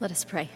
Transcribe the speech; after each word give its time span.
Let 0.00 0.10
us 0.10 0.24
pray. 0.24 0.48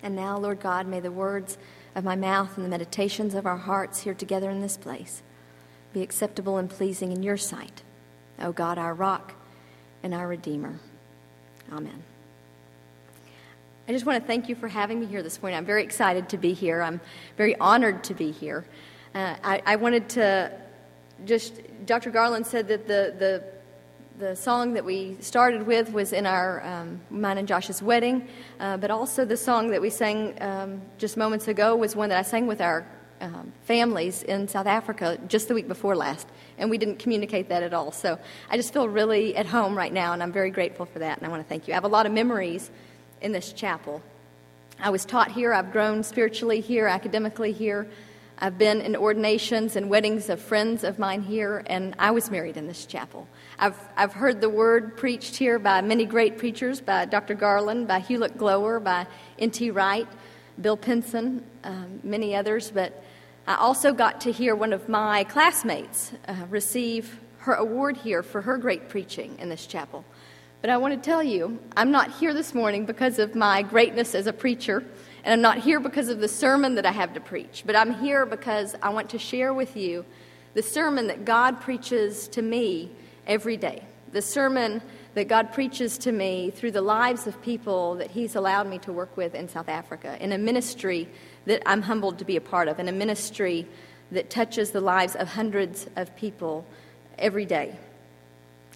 And 0.00 0.14
now, 0.14 0.38
Lord 0.38 0.60
God, 0.60 0.86
may 0.86 1.00
the 1.00 1.10
words 1.10 1.58
of 1.96 2.04
my 2.04 2.14
mouth 2.14 2.56
and 2.56 2.64
the 2.64 2.70
meditations 2.70 3.34
of 3.34 3.46
our 3.46 3.56
hearts 3.56 4.00
here 4.00 4.14
together 4.14 4.48
in 4.48 4.60
this 4.60 4.76
place 4.76 5.22
be 5.92 6.02
acceptable 6.02 6.56
and 6.56 6.70
pleasing 6.70 7.10
in 7.10 7.24
your 7.24 7.36
sight, 7.36 7.82
O 8.38 8.52
God, 8.52 8.78
our 8.78 8.94
rock 8.94 9.34
and 10.04 10.14
our 10.14 10.28
Redeemer. 10.28 10.78
Amen. 11.72 12.04
I 13.88 13.92
just 13.92 14.06
want 14.06 14.22
to 14.22 14.26
thank 14.26 14.48
you 14.48 14.54
for 14.54 14.68
having 14.68 15.00
me 15.00 15.06
here 15.06 15.22
this 15.22 15.42
morning. 15.42 15.58
I'm 15.58 15.66
very 15.66 15.82
excited 15.82 16.28
to 16.28 16.38
be 16.38 16.52
here. 16.52 16.80
I'm 16.80 17.00
very 17.36 17.56
honored 17.58 18.04
to 18.04 18.14
be 18.14 18.30
here. 18.30 18.64
Uh, 19.16 19.34
I, 19.42 19.62
I 19.66 19.76
wanted 19.76 20.08
to 20.10 20.52
just, 21.24 21.60
Dr. 21.86 22.10
Garland 22.10 22.46
said 22.46 22.68
that 22.68 22.86
the, 22.86 23.14
the 23.18 23.44
the 24.18 24.36
song 24.36 24.74
that 24.74 24.84
we 24.84 25.16
started 25.20 25.66
with 25.66 25.92
was 25.92 26.12
in 26.12 26.26
our 26.26 26.62
um, 26.64 27.00
mine 27.10 27.38
and 27.38 27.48
Josh's 27.48 27.82
wedding, 27.82 28.28
uh, 28.60 28.76
but 28.76 28.90
also 28.90 29.24
the 29.24 29.36
song 29.36 29.70
that 29.70 29.80
we 29.80 29.90
sang 29.90 30.40
um, 30.42 30.82
just 30.98 31.16
moments 31.16 31.48
ago 31.48 31.74
was 31.76 31.96
one 31.96 32.08
that 32.10 32.18
I 32.18 32.22
sang 32.22 32.46
with 32.46 32.60
our 32.60 32.86
um, 33.20 33.52
families 33.64 34.22
in 34.24 34.48
South 34.48 34.66
Africa 34.66 35.18
just 35.28 35.48
the 35.48 35.54
week 35.54 35.68
before 35.68 35.96
last, 35.96 36.28
and 36.58 36.68
we 36.68 36.78
didn't 36.78 36.98
communicate 36.98 37.48
that 37.48 37.62
at 37.62 37.72
all. 37.72 37.92
So 37.92 38.18
I 38.50 38.56
just 38.56 38.72
feel 38.72 38.88
really 38.88 39.36
at 39.36 39.46
home 39.46 39.76
right 39.76 39.92
now, 39.92 40.12
and 40.12 40.22
I'm 40.22 40.32
very 40.32 40.50
grateful 40.50 40.86
for 40.86 40.98
that, 40.98 41.18
and 41.18 41.26
I 41.26 41.30
want 41.30 41.42
to 41.42 41.48
thank 41.48 41.66
you. 41.66 41.74
I 41.74 41.76
have 41.76 41.84
a 41.84 41.88
lot 41.88 42.06
of 42.06 42.12
memories 42.12 42.70
in 43.20 43.32
this 43.32 43.52
chapel. 43.52 44.02
I 44.78 44.90
was 44.90 45.04
taught 45.04 45.30
here, 45.30 45.52
I've 45.52 45.72
grown 45.72 46.02
spiritually 46.02 46.60
here, 46.60 46.86
academically 46.86 47.52
here. 47.52 47.88
I've 48.42 48.58
been 48.58 48.80
in 48.80 48.96
ordinations 48.96 49.76
and 49.76 49.88
weddings 49.88 50.28
of 50.28 50.40
friends 50.40 50.82
of 50.82 50.98
mine 50.98 51.22
here, 51.22 51.62
and 51.66 51.94
I 51.96 52.10
was 52.10 52.28
married 52.28 52.56
in 52.56 52.66
this 52.66 52.86
chapel. 52.86 53.28
I've, 53.56 53.78
I've 53.96 54.12
heard 54.14 54.40
the 54.40 54.48
word 54.48 54.96
preached 54.96 55.36
here 55.36 55.60
by 55.60 55.80
many 55.80 56.06
great 56.06 56.38
preachers, 56.38 56.80
by 56.80 57.04
Dr. 57.04 57.34
Garland, 57.34 57.86
by 57.86 58.00
Hulitt 58.00 58.36
Gloer, 58.36 58.80
by 58.80 59.06
N.T. 59.38 59.70
Wright, 59.70 60.08
Bill 60.60 60.76
Pinson, 60.76 61.44
um, 61.62 62.00
many 62.02 62.34
others, 62.34 62.72
but 62.72 63.04
I 63.46 63.54
also 63.54 63.92
got 63.92 64.20
to 64.22 64.32
hear 64.32 64.56
one 64.56 64.72
of 64.72 64.88
my 64.88 65.22
classmates 65.22 66.10
uh, 66.26 66.34
receive 66.50 67.20
her 67.38 67.54
award 67.54 67.96
here 67.96 68.24
for 68.24 68.42
her 68.42 68.58
great 68.58 68.88
preaching 68.88 69.36
in 69.38 69.50
this 69.50 69.68
chapel. 69.68 70.04
But 70.62 70.70
I 70.70 70.78
want 70.78 70.94
to 70.94 71.00
tell 71.00 71.22
you, 71.22 71.60
I'm 71.76 71.92
not 71.92 72.10
here 72.10 72.34
this 72.34 72.54
morning 72.54 72.86
because 72.86 73.20
of 73.20 73.36
my 73.36 73.62
greatness 73.62 74.16
as 74.16 74.26
a 74.26 74.32
preacher. 74.32 74.82
And 75.24 75.32
I'm 75.32 75.40
not 75.40 75.58
here 75.58 75.78
because 75.78 76.08
of 76.08 76.20
the 76.20 76.28
sermon 76.28 76.74
that 76.74 76.86
I 76.86 76.92
have 76.92 77.14
to 77.14 77.20
preach, 77.20 77.62
but 77.64 77.76
I'm 77.76 77.94
here 77.94 78.26
because 78.26 78.74
I 78.82 78.88
want 78.90 79.10
to 79.10 79.18
share 79.18 79.54
with 79.54 79.76
you 79.76 80.04
the 80.54 80.62
sermon 80.62 81.06
that 81.06 81.24
God 81.24 81.60
preaches 81.60 82.28
to 82.28 82.42
me 82.42 82.90
every 83.26 83.56
day. 83.56 83.84
The 84.12 84.22
sermon 84.22 84.82
that 85.14 85.28
God 85.28 85.52
preaches 85.52 85.96
to 85.98 86.12
me 86.12 86.50
through 86.50 86.72
the 86.72 86.82
lives 86.82 87.26
of 87.26 87.40
people 87.42 87.94
that 87.96 88.10
He's 88.10 88.34
allowed 88.34 88.66
me 88.66 88.78
to 88.80 88.92
work 88.92 89.16
with 89.16 89.34
in 89.34 89.48
South 89.48 89.68
Africa, 89.68 90.16
in 90.20 90.32
a 90.32 90.38
ministry 90.38 91.08
that 91.46 91.62
I'm 91.66 91.82
humbled 91.82 92.18
to 92.18 92.24
be 92.24 92.36
a 92.36 92.40
part 92.40 92.68
of, 92.68 92.80
in 92.80 92.88
a 92.88 92.92
ministry 92.92 93.66
that 94.10 94.28
touches 94.28 94.70
the 94.70 94.80
lives 94.80 95.14
of 95.14 95.28
hundreds 95.28 95.86
of 95.96 96.14
people 96.16 96.66
every 97.18 97.46
day. 97.46 97.78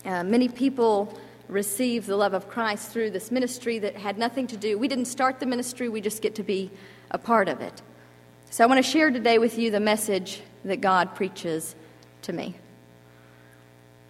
Uh, 0.05 0.22
many 0.22 0.48
people 0.48 1.19
receive 1.48 2.06
the 2.06 2.16
love 2.16 2.34
of 2.34 2.48
Christ 2.48 2.91
through 2.91 3.11
this 3.11 3.30
ministry 3.30 3.78
that 3.78 3.97
had 3.97 4.19
nothing 4.19 4.47
to 4.48 4.56
do. 4.56 4.78
We 4.78 4.89
didn't 4.89 5.06
start 5.06 5.41
the 5.41 5.47
ministry, 5.47 5.88
we 5.88 6.00
just 6.00 6.22
get 6.22 6.34
to 6.36 6.42
be 6.42 6.70
a 7.11 7.19
part 7.19 7.48
of 7.48 7.61
it. 7.61 7.83
So 8.50 8.64
I 8.64 8.66
want 8.66 8.84
to 8.84 8.91
share 8.91 9.11
today 9.11 9.38
with 9.38 9.58
you 9.58 9.70
the 9.70 9.80
message 9.80 10.41
that 10.64 10.80
God 10.80 11.14
preaches 11.14 11.75
to 12.22 12.33
me. 12.33 12.56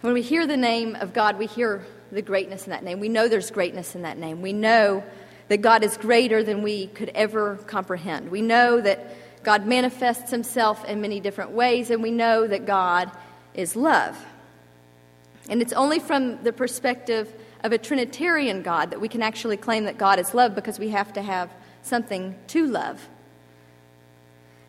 When 0.01 0.13
we 0.13 0.21
hear 0.21 0.45
the 0.47 0.57
name 0.57 0.95
of 0.95 1.13
God, 1.13 1.37
we 1.37 1.47
hear 1.47 1.85
the 2.11 2.21
greatness 2.21 2.65
in 2.65 2.71
that 2.71 2.83
name. 2.83 2.99
We 2.99 3.09
know 3.09 3.27
there's 3.27 3.51
greatness 3.51 3.95
in 3.95 4.03
that 4.03 4.17
name. 4.17 4.41
We 4.41 4.53
know 4.53 5.03
that 5.47 5.57
God 5.57 5.83
is 5.83 5.97
greater 5.97 6.43
than 6.43 6.61
we 6.61 6.87
could 6.87 7.09
ever 7.09 7.55
comprehend. 7.67 8.29
We 8.29 8.41
know 8.41 8.79
that 8.81 9.43
God 9.43 9.65
manifests 9.65 10.31
himself 10.31 10.83
in 10.85 11.01
many 11.01 11.19
different 11.19 11.51
ways, 11.51 11.89
and 11.89 12.03
we 12.03 12.11
know 12.11 12.47
that 12.47 12.65
God 12.65 13.11
is 13.53 13.75
love. 13.75 14.17
And 15.49 15.61
it's 15.61 15.73
only 15.73 15.99
from 15.99 16.43
the 16.43 16.53
perspective 16.53 17.33
of 17.63 17.71
a 17.71 17.77
Trinitarian 17.77 18.61
God 18.61 18.91
that 18.91 19.01
we 19.01 19.07
can 19.07 19.21
actually 19.21 19.57
claim 19.57 19.85
that 19.85 19.97
God 19.97 20.19
is 20.19 20.33
love 20.33 20.55
because 20.55 20.79
we 20.79 20.89
have 20.89 21.13
to 21.13 21.21
have 21.21 21.51
something 21.81 22.35
to 22.47 22.65
love. 22.65 23.07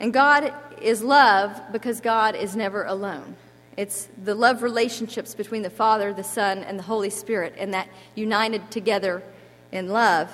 And 0.01 0.13
God 0.13 0.55
is 0.81 1.03
love 1.03 1.61
because 1.73 2.01
God 2.01 2.37
is 2.37 2.55
never 2.55 2.85
alone. 2.85 3.37
It's 3.77 4.09
the 4.25 4.35
love 4.35 4.63
relationships 4.63 5.35
between 5.35 5.63
the 5.63 5.71
Father, 5.71 6.13
the 6.13 6.25
Son, 6.25 6.59
and 6.59 6.79
the 6.79 6.83
Holy 6.83 7.11
Spirit, 7.11 7.55
and 7.59 7.75
that 7.75 7.89
united 8.15 8.71
together 8.71 9.23
in 9.71 9.89
love. 9.89 10.31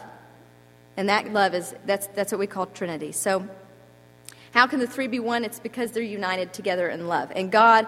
And 0.96 1.08
that 1.08 1.32
love 1.32 1.54
is 1.54 1.74
that's 1.84 2.06
that's 2.08 2.32
what 2.32 2.38
we 2.38 2.46
call 2.46 2.66
Trinity. 2.66 3.12
So 3.12 3.46
how 4.52 4.66
can 4.66 4.78
the 4.78 4.86
three 4.86 5.08
be 5.08 5.18
one? 5.18 5.44
It's 5.44 5.58
because 5.58 5.90
they're 5.92 6.02
united 6.02 6.52
together 6.52 6.88
in 6.88 7.08
love. 7.08 7.32
And 7.34 7.50
God 7.50 7.86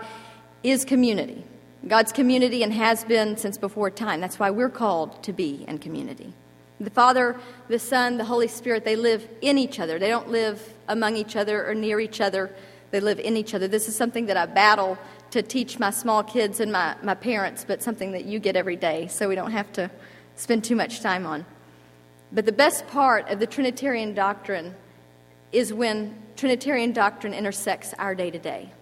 is 0.63 0.85
community. 0.85 1.45
God's 1.89 2.13
community 2.13 2.63
and 2.63 2.73
has 2.73 3.05
been 3.05 3.37
since 3.37 3.59
before 3.59 3.91
time. 3.91 4.21
That's 4.21 4.39
why 4.39 4.51
we're 4.51 4.71
called 4.71 5.23
to 5.23 5.33
be 5.33 5.65
in 5.69 5.79
community. 5.79 6.33
The 6.81 6.91
Father, 6.91 7.37
the 7.69 7.79
Son, 7.79 8.19
the 8.19 8.25
Holy 8.25 8.49
Spirit, 8.49 8.85
they 8.85 8.97
live 8.97 9.27
in 9.41 9.57
each 9.57 9.81
other. 9.81 9.99
They 9.99 10.09
don't 10.09 10.31
live 10.31 10.75
among 10.89 11.17
each 11.17 11.37
other 11.37 11.67
or 11.67 11.75
near 11.75 12.01
each 12.01 12.21
other. 12.21 12.51
They 12.91 13.01
live 13.01 13.19
in 13.19 13.37
each 13.37 13.55
other. 13.55 13.69
This 13.69 13.89
is 13.89 13.97
something 13.97 14.27
that 14.27 14.37
I 14.37 14.47
battle 14.47 14.99
to 15.31 15.43
teach 15.43 15.79
my 15.79 15.91
small 15.91 16.23
kids 16.23 16.61
and 16.61 16.71
my, 16.71 16.97
my 17.03 17.15
parents, 17.15 17.65
but 17.67 17.83
something 17.83 18.13
that 18.13 18.25
you 18.25 18.39
get 18.39 18.57
every 18.57 18.77
day, 18.77 19.07
so 19.09 19.29
we 19.29 19.35
don't 19.35 19.53
have 19.53 19.73
to 19.73 19.91
spend 20.35 20.65
too 20.65 20.77
much 20.77 21.01
time 21.01 21.27
on. 21.27 21.47
But 22.33 22.45
the 22.45 22.53
best 22.53 22.87
part 22.89 23.29
of 23.29 23.39
the 23.39 23.47
Trinitarian 23.47 24.13
doctrine 24.15 24.75
is 25.53 25.73
when 25.73 26.21
Trinitarian 26.37 26.93
doctrine 26.93 27.33
intersects 27.33 27.95
our 27.95 28.15
day 28.15 28.31
to 28.31 28.39
day. 28.39 28.73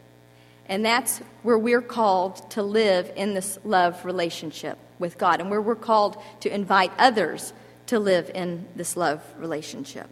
And 0.69 0.85
that's 0.85 1.19
where 1.43 1.59
we're 1.59 1.83
called 1.83 2.51
to 2.53 2.63
live 2.63 3.13
in 3.17 3.35
this 3.35 3.59
love 3.65 4.05
relationship 4.05 4.79
with 4.99 5.19
God, 5.19 5.41
and 5.41 5.51
where 5.51 5.61
we're 5.61 5.75
called 5.75 6.23
to 6.41 6.55
invite 6.55 6.93
others 6.99 7.53
to 7.87 7.99
live 7.99 8.31
in 8.35 8.67
this 8.75 8.97
love 8.97 9.23
relationship. 9.39 10.09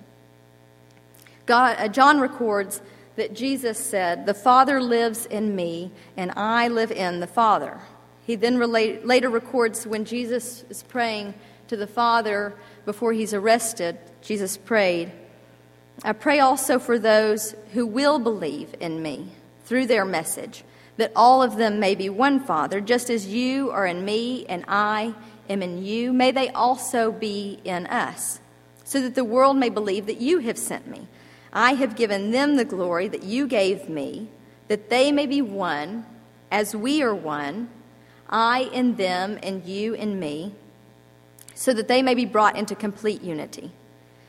God, 1.47 1.77
uh, 1.79 1.89
John 1.89 2.21
records 2.21 2.83
that 3.17 3.35
Jesus 3.35 3.79
said, 3.79 4.27
The 4.27 4.35
Father 4.35 4.81
lives 4.81 5.27
in 5.27 5.57
me, 5.57 5.91
and 6.17 6.33
I 6.33 6.69
live 6.69 6.93
in 6.93 7.21
the 7.21 7.27
Father. 7.27 7.81
He 8.25 8.37
then 8.37 8.59
relate, 8.59 9.07
later 9.07 9.31
records 9.31 9.87
when 9.87 10.05
Jesus 10.05 10.65
is 10.69 10.83
praying 10.83 11.34
to 11.69 11.77
the 11.77 11.87
Father 11.87 12.55
before 12.84 13.13
he's 13.13 13.33
arrested, 13.33 13.99
Jesus 14.21 14.57
prayed, 14.57 15.11
I 16.05 16.13
pray 16.13 16.41
also 16.41 16.79
for 16.79 16.99
those 16.99 17.55
who 17.73 17.87
will 17.87 18.19
believe 18.19 18.75
in 18.81 19.03
me 19.03 19.31
through 19.65 19.87
their 19.87 20.05
message, 20.05 20.65
that 20.97 21.12
all 21.17 21.43
of 21.43 21.56
them 21.56 21.81
may 21.81 21.95
be 21.95 22.09
one 22.09 22.41
Father, 22.41 22.81
just 22.81 23.11
as 23.11 23.27
you 23.27 23.71
are 23.71 23.87
in 23.87 24.05
me 24.05 24.45
and 24.47 24.65
I 24.69 25.15
am 25.49 25.62
in 25.62 25.84
you. 25.84 26.12
May 26.12 26.31
they 26.31 26.49
also 26.50 27.11
be 27.11 27.61
in 27.65 27.87
us, 27.87 28.41
so 28.84 29.01
that 29.01 29.15
the 29.15 29.25
world 29.25 29.56
may 29.56 29.69
believe 29.69 30.06
that 30.06 30.21
you 30.21 30.39
have 30.39 30.59
sent 30.59 30.87
me. 30.87 31.09
I 31.53 31.75
have 31.75 31.97
given 31.97 32.31
them 32.31 32.56
the 32.56 32.65
glory 32.65 33.09
that 33.09 33.22
you 33.22 33.47
gave 33.47 33.89
me, 33.89 34.28
that 34.69 34.91
they 34.91 35.12
may 35.12 35.27
be 35.27 35.43
one, 35.43 36.06
as 36.51 36.75
we 36.75 37.03
are 37.03 37.15
one, 37.15 37.69
I 38.28 38.71
in 38.72 38.97
them 38.97 39.39
and 39.43 39.65
you 39.65 39.95
in 39.95 40.19
me, 40.19 40.55
so 41.55 41.75
that 41.75 41.89
they 41.89 42.03
may 42.03 42.15
be 42.15 42.25
brought 42.25 42.56
into 42.56 42.75
complete 42.75 43.22
unity. 43.22 43.72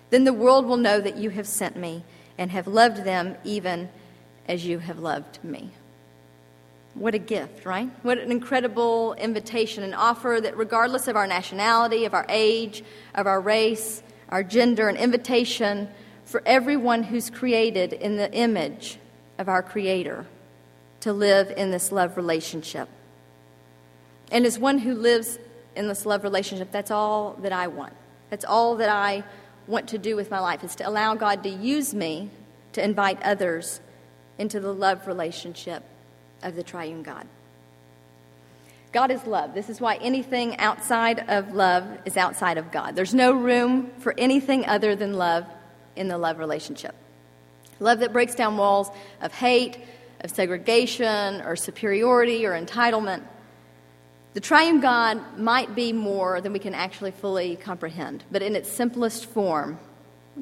Then 0.10 0.26
the 0.26 0.34
world 0.34 0.66
will 0.66 0.78
know 0.78 1.00
that 1.00 1.18
you 1.18 1.30
have 1.32 1.48
sent 1.48 1.78
me 1.78 2.04
and 2.38 2.52
have 2.52 2.68
loved 2.68 3.04
them 3.04 3.36
even 3.44 3.90
as 4.48 4.66
you 4.66 4.80
have 4.80 5.00
loved 5.00 5.44
me. 5.44 5.72
What 6.96 7.16
a 7.16 7.20
gift, 7.20 7.66
right? 7.66 7.90
What 8.04 8.20
an 8.20 8.32
incredible 8.32 9.14
invitation, 9.14 9.84
an 9.84 9.94
offer 9.94 10.40
that, 10.42 10.56
regardless 10.58 11.08
of 11.08 11.16
our 11.16 11.26
nationality, 11.26 12.06
of 12.06 12.14
our 12.14 12.26
age, 12.30 12.84
of 13.16 13.26
our 13.26 13.42
race, 13.42 14.04
our 14.30 14.44
gender, 14.44 14.88
an 14.90 14.96
invitation 14.96 15.90
for 16.26 16.44
everyone 16.46 17.04
who's 17.04 17.30
created 17.30 17.94
in 17.94 18.18
the 18.18 18.32
image 18.32 18.98
of 19.38 19.50
our 19.50 19.64
Creator 19.64 20.26
to 21.00 21.14
live 21.14 21.52
in 21.52 21.72
this 21.72 21.92
love 21.92 22.16
relationship. 22.16 22.88
And 24.32 24.46
as 24.46 24.58
one 24.60 24.78
who 24.78 24.94
lives 24.94 25.40
in 25.76 25.88
this 25.88 26.06
love 26.06 26.24
relationship, 26.24 26.72
that's 26.72 26.92
all 26.92 27.34
that 27.42 27.52
I 27.52 27.68
want. 27.68 27.94
That's 28.30 28.46
all 28.46 28.76
that 28.78 28.90
I 28.90 29.24
want 29.68 29.90
to 29.90 29.98
do 29.98 30.16
with 30.16 30.30
my 30.30 30.40
life, 30.40 30.64
is 30.64 30.76
to 30.76 30.88
allow 30.88 31.16
God 31.16 31.44
to 31.44 31.50
use 31.50 31.94
me 31.94 32.30
to 32.74 32.84
invite 32.84 33.22
others 33.24 33.80
into 34.38 34.60
the 34.60 34.74
love 34.74 35.08
relationship 35.08 35.84
of 36.42 36.56
the 36.56 36.64
triune 36.64 37.04
God. 37.04 37.28
God 38.92 39.10
is 39.10 39.26
love. 39.26 39.56
This 39.56 39.70
is 39.70 39.82
why 39.82 39.96
anything 39.96 40.58
outside 40.58 41.28
of 41.28 41.54
love 41.54 41.86
is 42.06 42.16
outside 42.16 42.60
of 42.60 42.72
God. 42.72 42.96
There's 42.96 43.14
no 43.14 43.32
room 43.32 43.92
for 44.00 44.14
anything 44.18 44.66
other 44.68 44.96
than 44.96 45.14
love 45.14 45.46
in 45.96 46.08
the 46.08 46.18
love 46.18 46.38
relationship. 46.38 46.96
Love 47.80 48.00
that 48.00 48.14
breaks 48.14 48.36
down 48.36 48.56
walls 48.56 48.90
of 49.20 49.34
hate, 49.34 49.80
of 50.22 50.30
segregation, 50.30 51.42
or 51.42 51.56
superiority, 51.56 52.46
or 52.46 52.52
entitlement. 52.52 53.24
The 54.36 54.40
triune 54.40 54.80
God 54.80 55.40
might 55.40 55.74
be 55.74 55.92
more 55.92 56.40
than 56.40 56.54
we 56.54 56.60
can 56.60 56.76
actually 56.76 57.12
fully 57.12 57.56
comprehend, 57.56 58.24
but 58.32 58.44
in 58.44 58.56
its 58.56 58.70
simplest 58.70 59.26
form, 59.26 59.80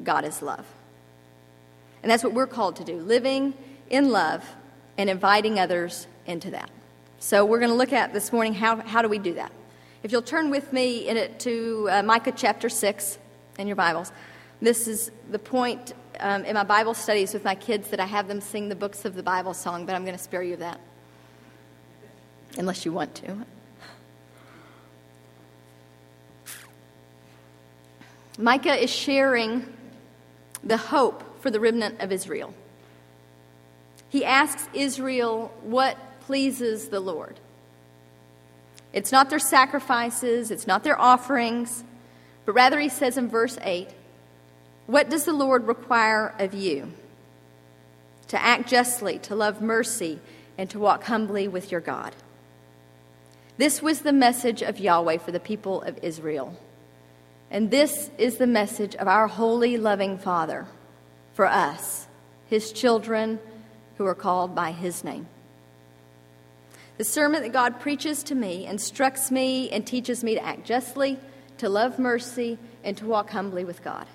God 0.02 0.24
is 0.24 0.42
love. 0.42 0.66
And 2.02 2.10
that's 2.10 2.22
what 2.22 2.34
we're 2.34 2.46
called 2.46 2.76
to 2.76 2.84
do 2.84 2.96
living 3.00 3.54
in 3.92 4.10
love 4.10 4.44
and 4.98 5.08
inviting 5.08 5.60
others 5.60 6.08
into 6.26 6.50
that. 6.50 6.70
So 7.20 7.44
we're 7.44 7.60
going 7.60 7.70
to 7.70 7.76
look 7.76 7.92
at 7.92 8.12
this 8.12 8.32
morning 8.32 8.54
how, 8.54 8.76
how 8.76 9.02
do 9.02 9.08
we 9.08 9.18
do 9.18 9.34
that? 9.34 9.52
If 10.02 10.10
you'll 10.10 10.22
turn 10.22 10.50
with 10.50 10.72
me 10.72 11.06
in 11.06 11.16
it 11.16 11.38
to 11.40 11.88
uh, 11.88 12.02
Micah 12.02 12.32
chapter 12.34 12.68
6 12.68 13.18
in 13.58 13.68
your 13.68 13.76
Bibles, 13.76 14.10
this 14.60 14.88
is 14.88 15.12
the 15.30 15.38
point 15.38 15.94
um, 16.18 16.44
in 16.44 16.54
my 16.54 16.64
Bible 16.64 16.94
studies 16.94 17.32
with 17.32 17.44
my 17.44 17.54
kids 17.54 17.90
that 17.90 18.00
I 18.00 18.06
have 18.06 18.26
them 18.26 18.40
sing 18.40 18.68
the 18.68 18.74
books 18.74 19.04
of 19.04 19.14
the 19.14 19.22
Bible 19.22 19.54
song, 19.54 19.86
but 19.86 19.94
I'm 19.94 20.04
going 20.04 20.16
to 20.16 20.22
spare 20.22 20.42
you 20.42 20.56
that. 20.56 20.80
Unless 22.58 22.84
you 22.84 22.92
want 22.92 23.14
to. 23.16 23.46
Micah 28.38 28.74
is 28.74 28.90
sharing 28.90 29.72
the 30.64 30.76
hope 30.76 31.40
for 31.42 31.50
the 31.50 31.60
remnant 31.60 32.00
of 32.00 32.10
Israel. 32.10 32.54
He 34.12 34.26
asks 34.26 34.68
Israel 34.74 35.50
what 35.62 35.96
pleases 36.20 36.90
the 36.90 37.00
Lord. 37.00 37.40
It's 38.92 39.10
not 39.10 39.30
their 39.30 39.38
sacrifices, 39.38 40.50
it's 40.50 40.66
not 40.66 40.84
their 40.84 41.00
offerings, 41.00 41.82
but 42.44 42.52
rather 42.52 42.78
he 42.78 42.90
says 42.90 43.16
in 43.16 43.30
verse 43.30 43.56
8, 43.62 43.88
What 44.86 45.08
does 45.08 45.24
the 45.24 45.32
Lord 45.32 45.66
require 45.66 46.34
of 46.38 46.52
you? 46.52 46.92
To 48.28 48.42
act 48.42 48.68
justly, 48.68 49.18
to 49.20 49.34
love 49.34 49.62
mercy, 49.62 50.20
and 50.58 50.68
to 50.68 50.78
walk 50.78 51.04
humbly 51.04 51.48
with 51.48 51.72
your 51.72 51.80
God. 51.80 52.14
This 53.56 53.80
was 53.80 54.02
the 54.02 54.12
message 54.12 54.60
of 54.60 54.78
Yahweh 54.78 55.18
for 55.18 55.32
the 55.32 55.40
people 55.40 55.80
of 55.80 55.98
Israel. 56.02 56.54
And 57.50 57.70
this 57.70 58.10
is 58.18 58.36
the 58.36 58.46
message 58.46 58.94
of 58.94 59.08
our 59.08 59.26
holy, 59.26 59.78
loving 59.78 60.18
Father 60.18 60.66
for 61.32 61.46
us, 61.46 62.06
his 62.50 62.72
children 62.72 63.38
who 64.02 64.08
are 64.08 64.14
called 64.16 64.52
by 64.52 64.72
his 64.72 65.04
name. 65.04 65.28
The 66.98 67.04
sermon 67.04 67.42
that 67.42 67.52
God 67.52 67.78
preaches 67.78 68.24
to 68.24 68.34
me 68.34 68.66
instructs 68.66 69.30
me 69.30 69.70
and 69.70 69.86
teaches 69.86 70.24
me 70.24 70.34
to 70.34 70.44
act 70.44 70.66
justly, 70.66 71.20
to 71.58 71.68
love 71.68 72.00
mercy, 72.00 72.58
and 72.82 72.96
to 72.96 73.06
walk 73.06 73.30
humbly 73.30 73.64
with 73.64 73.84
God. 73.84 74.08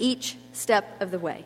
Each 0.00 0.36
step 0.52 1.00
of 1.00 1.12
the 1.12 1.20
way. 1.20 1.44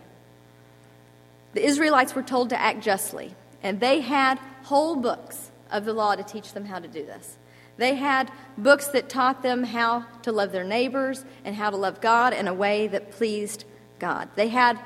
The 1.52 1.62
Israelites 1.62 2.14
were 2.14 2.22
told 2.22 2.48
to 2.48 2.58
act 2.58 2.80
justly, 2.80 3.34
and 3.62 3.78
they 3.78 4.00
had 4.00 4.38
whole 4.62 4.96
books 4.96 5.50
of 5.70 5.84
the 5.84 5.92
law 5.92 6.14
to 6.14 6.22
teach 6.22 6.54
them 6.54 6.64
how 6.64 6.78
to 6.78 6.88
do 6.88 7.04
this. 7.04 7.36
They 7.76 7.94
had 7.94 8.30
books 8.56 8.88
that 8.88 9.10
taught 9.10 9.42
them 9.42 9.64
how 9.64 10.06
to 10.22 10.32
love 10.32 10.50
their 10.50 10.64
neighbors 10.64 11.26
and 11.44 11.54
how 11.54 11.68
to 11.68 11.76
love 11.76 12.00
God 12.00 12.32
in 12.32 12.48
a 12.48 12.54
way 12.54 12.86
that 12.86 13.10
pleased 13.10 13.66
God. 13.98 14.30
They 14.34 14.48
had 14.48 14.78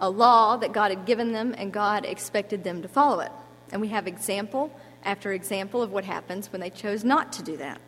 a 0.00 0.10
law 0.10 0.56
that 0.56 0.72
God 0.72 0.90
had 0.90 1.06
given 1.06 1.32
them, 1.32 1.54
and 1.56 1.72
God 1.72 2.04
expected 2.04 2.64
them 2.64 2.82
to 2.82 2.88
follow 2.88 3.20
it. 3.20 3.32
And 3.72 3.80
we 3.80 3.88
have 3.88 4.06
example 4.06 4.70
after 5.04 5.32
example 5.32 5.82
of 5.82 5.92
what 5.92 6.04
happens 6.04 6.52
when 6.52 6.60
they 6.60 6.70
chose 6.70 7.04
not 7.04 7.32
to 7.34 7.42
do 7.42 7.56
that. 7.56 7.80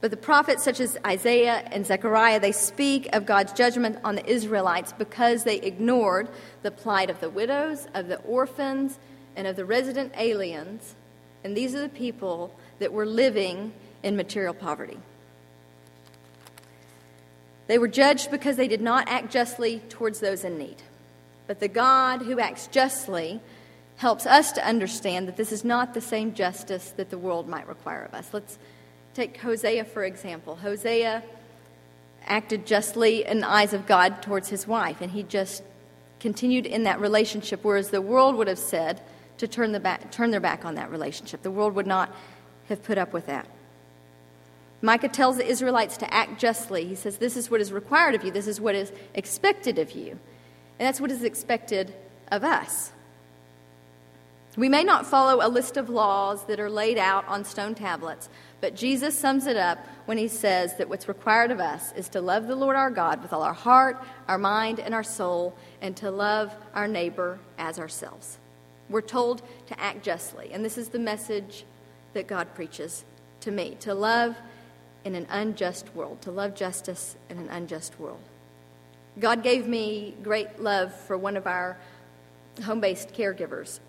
But 0.00 0.10
the 0.10 0.16
prophets, 0.16 0.64
such 0.64 0.80
as 0.80 0.98
Isaiah 1.06 1.62
and 1.70 1.86
Zechariah, 1.86 2.40
they 2.40 2.50
speak 2.50 3.14
of 3.14 3.24
God's 3.24 3.52
judgment 3.52 3.98
on 4.02 4.16
the 4.16 4.26
Israelites 4.26 4.92
because 4.92 5.44
they 5.44 5.58
ignored 5.58 6.28
the 6.62 6.72
plight 6.72 7.08
of 7.08 7.20
the 7.20 7.30
widows, 7.30 7.86
of 7.94 8.08
the 8.08 8.18
orphans, 8.18 8.98
and 9.36 9.46
of 9.46 9.54
the 9.54 9.64
resident 9.64 10.12
aliens. 10.18 10.96
And 11.44 11.56
these 11.56 11.74
are 11.76 11.80
the 11.80 11.88
people 11.88 12.52
that 12.80 12.92
were 12.92 13.06
living 13.06 13.72
in 14.02 14.16
material 14.16 14.54
poverty. 14.54 14.98
They 17.72 17.78
were 17.78 17.88
judged 17.88 18.30
because 18.30 18.56
they 18.56 18.68
did 18.68 18.82
not 18.82 19.08
act 19.08 19.32
justly 19.32 19.78
towards 19.88 20.20
those 20.20 20.44
in 20.44 20.58
need. 20.58 20.76
But 21.46 21.58
the 21.58 21.68
God 21.68 22.20
who 22.20 22.38
acts 22.38 22.66
justly 22.66 23.40
helps 23.96 24.26
us 24.26 24.52
to 24.52 24.66
understand 24.66 25.26
that 25.26 25.38
this 25.38 25.52
is 25.52 25.64
not 25.64 25.94
the 25.94 26.02
same 26.02 26.34
justice 26.34 26.90
that 26.98 27.08
the 27.08 27.16
world 27.16 27.48
might 27.48 27.66
require 27.66 28.02
of 28.02 28.12
us. 28.12 28.28
Let's 28.30 28.58
take 29.14 29.38
Hosea, 29.38 29.86
for 29.86 30.04
example. 30.04 30.56
Hosea 30.56 31.22
acted 32.26 32.66
justly 32.66 33.24
in 33.24 33.40
the 33.40 33.48
eyes 33.48 33.72
of 33.72 33.86
God 33.86 34.20
towards 34.20 34.50
his 34.50 34.66
wife, 34.66 35.00
and 35.00 35.10
he 35.10 35.22
just 35.22 35.62
continued 36.20 36.66
in 36.66 36.82
that 36.82 37.00
relationship, 37.00 37.60
whereas 37.64 37.88
the 37.88 38.02
world 38.02 38.36
would 38.36 38.48
have 38.48 38.58
said 38.58 39.00
to 39.38 39.48
turn, 39.48 39.72
the 39.72 39.80
back, 39.80 40.12
turn 40.12 40.30
their 40.30 40.40
back 40.40 40.66
on 40.66 40.74
that 40.74 40.90
relationship. 40.90 41.40
The 41.40 41.50
world 41.50 41.74
would 41.76 41.86
not 41.86 42.14
have 42.68 42.84
put 42.84 42.98
up 42.98 43.14
with 43.14 43.24
that. 43.28 43.46
Micah 44.82 45.08
tells 45.08 45.36
the 45.36 45.46
Israelites 45.46 45.96
to 45.98 46.12
act 46.12 46.40
justly. 46.40 46.84
He 46.84 46.96
says, 46.96 47.18
This 47.18 47.36
is 47.36 47.50
what 47.50 47.60
is 47.60 47.72
required 47.72 48.16
of 48.16 48.24
you, 48.24 48.32
this 48.32 48.48
is 48.48 48.60
what 48.60 48.74
is 48.74 48.92
expected 49.14 49.78
of 49.78 49.92
you. 49.92 50.10
And 50.78 50.88
that's 50.88 51.00
what 51.00 51.12
is 51.12 51.22
expected 51.22 51.94
of 52.30 52.42
us. 52.42 52.92
We 54.56 54.68
may 54.68 54.84
not 54.84 55.06
follow 55.06 55.46
a 55.46 55.48
list 55.48 55.78
of 55.78 55.88
laws 55.88 56.44
that 56.46 56.60
are 56.60 56.68
laid 56.68 56.98
out 56.98 57.26
on 57.26 57.44
stone 57.44 57.74
tablets, 57.74 58.28
but 58.60 58.74
Jesus 58.74 59.18
sums 59.18 59.46
it 59.46 59.56
up 59.56 59.78
when 60.04 60.18
he 60.18 60.28
says 60.28 60.76
that 60.76 60.90
what's 60.90 61.08
required 61.08 61.50
of 61.50 61.60
us 61.60 61.92
is 61.92 62.10
to 62.10 62.20
love 62.20 62.48
the 62.48 62.56
Lord 62.56 62.76
our 62.76 62.90
God 62.90 63.22
with 63.22 63.32
all 63.32 63.42
our 63.42 63.54
heart, 63.54 64.04
our 64.28 64.36
mind, 64.36 64.78
and 64.78 64.92
our 64.92 65.02
soul, 65.02 65.56
and 65.80 65.96
to 65.98 66.10
love 66.10 66.54
our 66.74 66.86
neighbor 66.86 67.38
as 67.56 67.78
ourselves. 67.78 68.38
We're 68.90 69.00
told 69.00 69.40
to 69.68 69.80
act 69.80 70.02
justly, 70.02 70.50
and 70.52 70.62
this 70.62 70.76
is 70.76 70.90
the 70.90 70.98
message 70.98 71.64
that 72.12 72.26
God 72.26 72.54
preaches 72.54 73.06
to 73.40 73.50
me 73.50 73.76
to 73.80 73.94
love 73.94 74.36
in 75.04 75.14
an 75.14 75.26
unjust 75.30 75.94
world, 75.94 76.20
to 76.22 76.30
love 76.30 76.54
justice 76.54 77.16
in 77.28 77.38
an 77.38 77.48
unjust 77.48 77.98
world. 77.98 78.20
God 79.18 79.42
gave 79.42 79.66
me 79.66 80.14
great 80.22 80.60
love 80.60 80.94
for 80.94 81.18
one 81.18 81.36
of 81.36 81.46
our 81.46 81.76
home 82.64 82.80
based 82.80 83.12
caregivers 83.12 83.80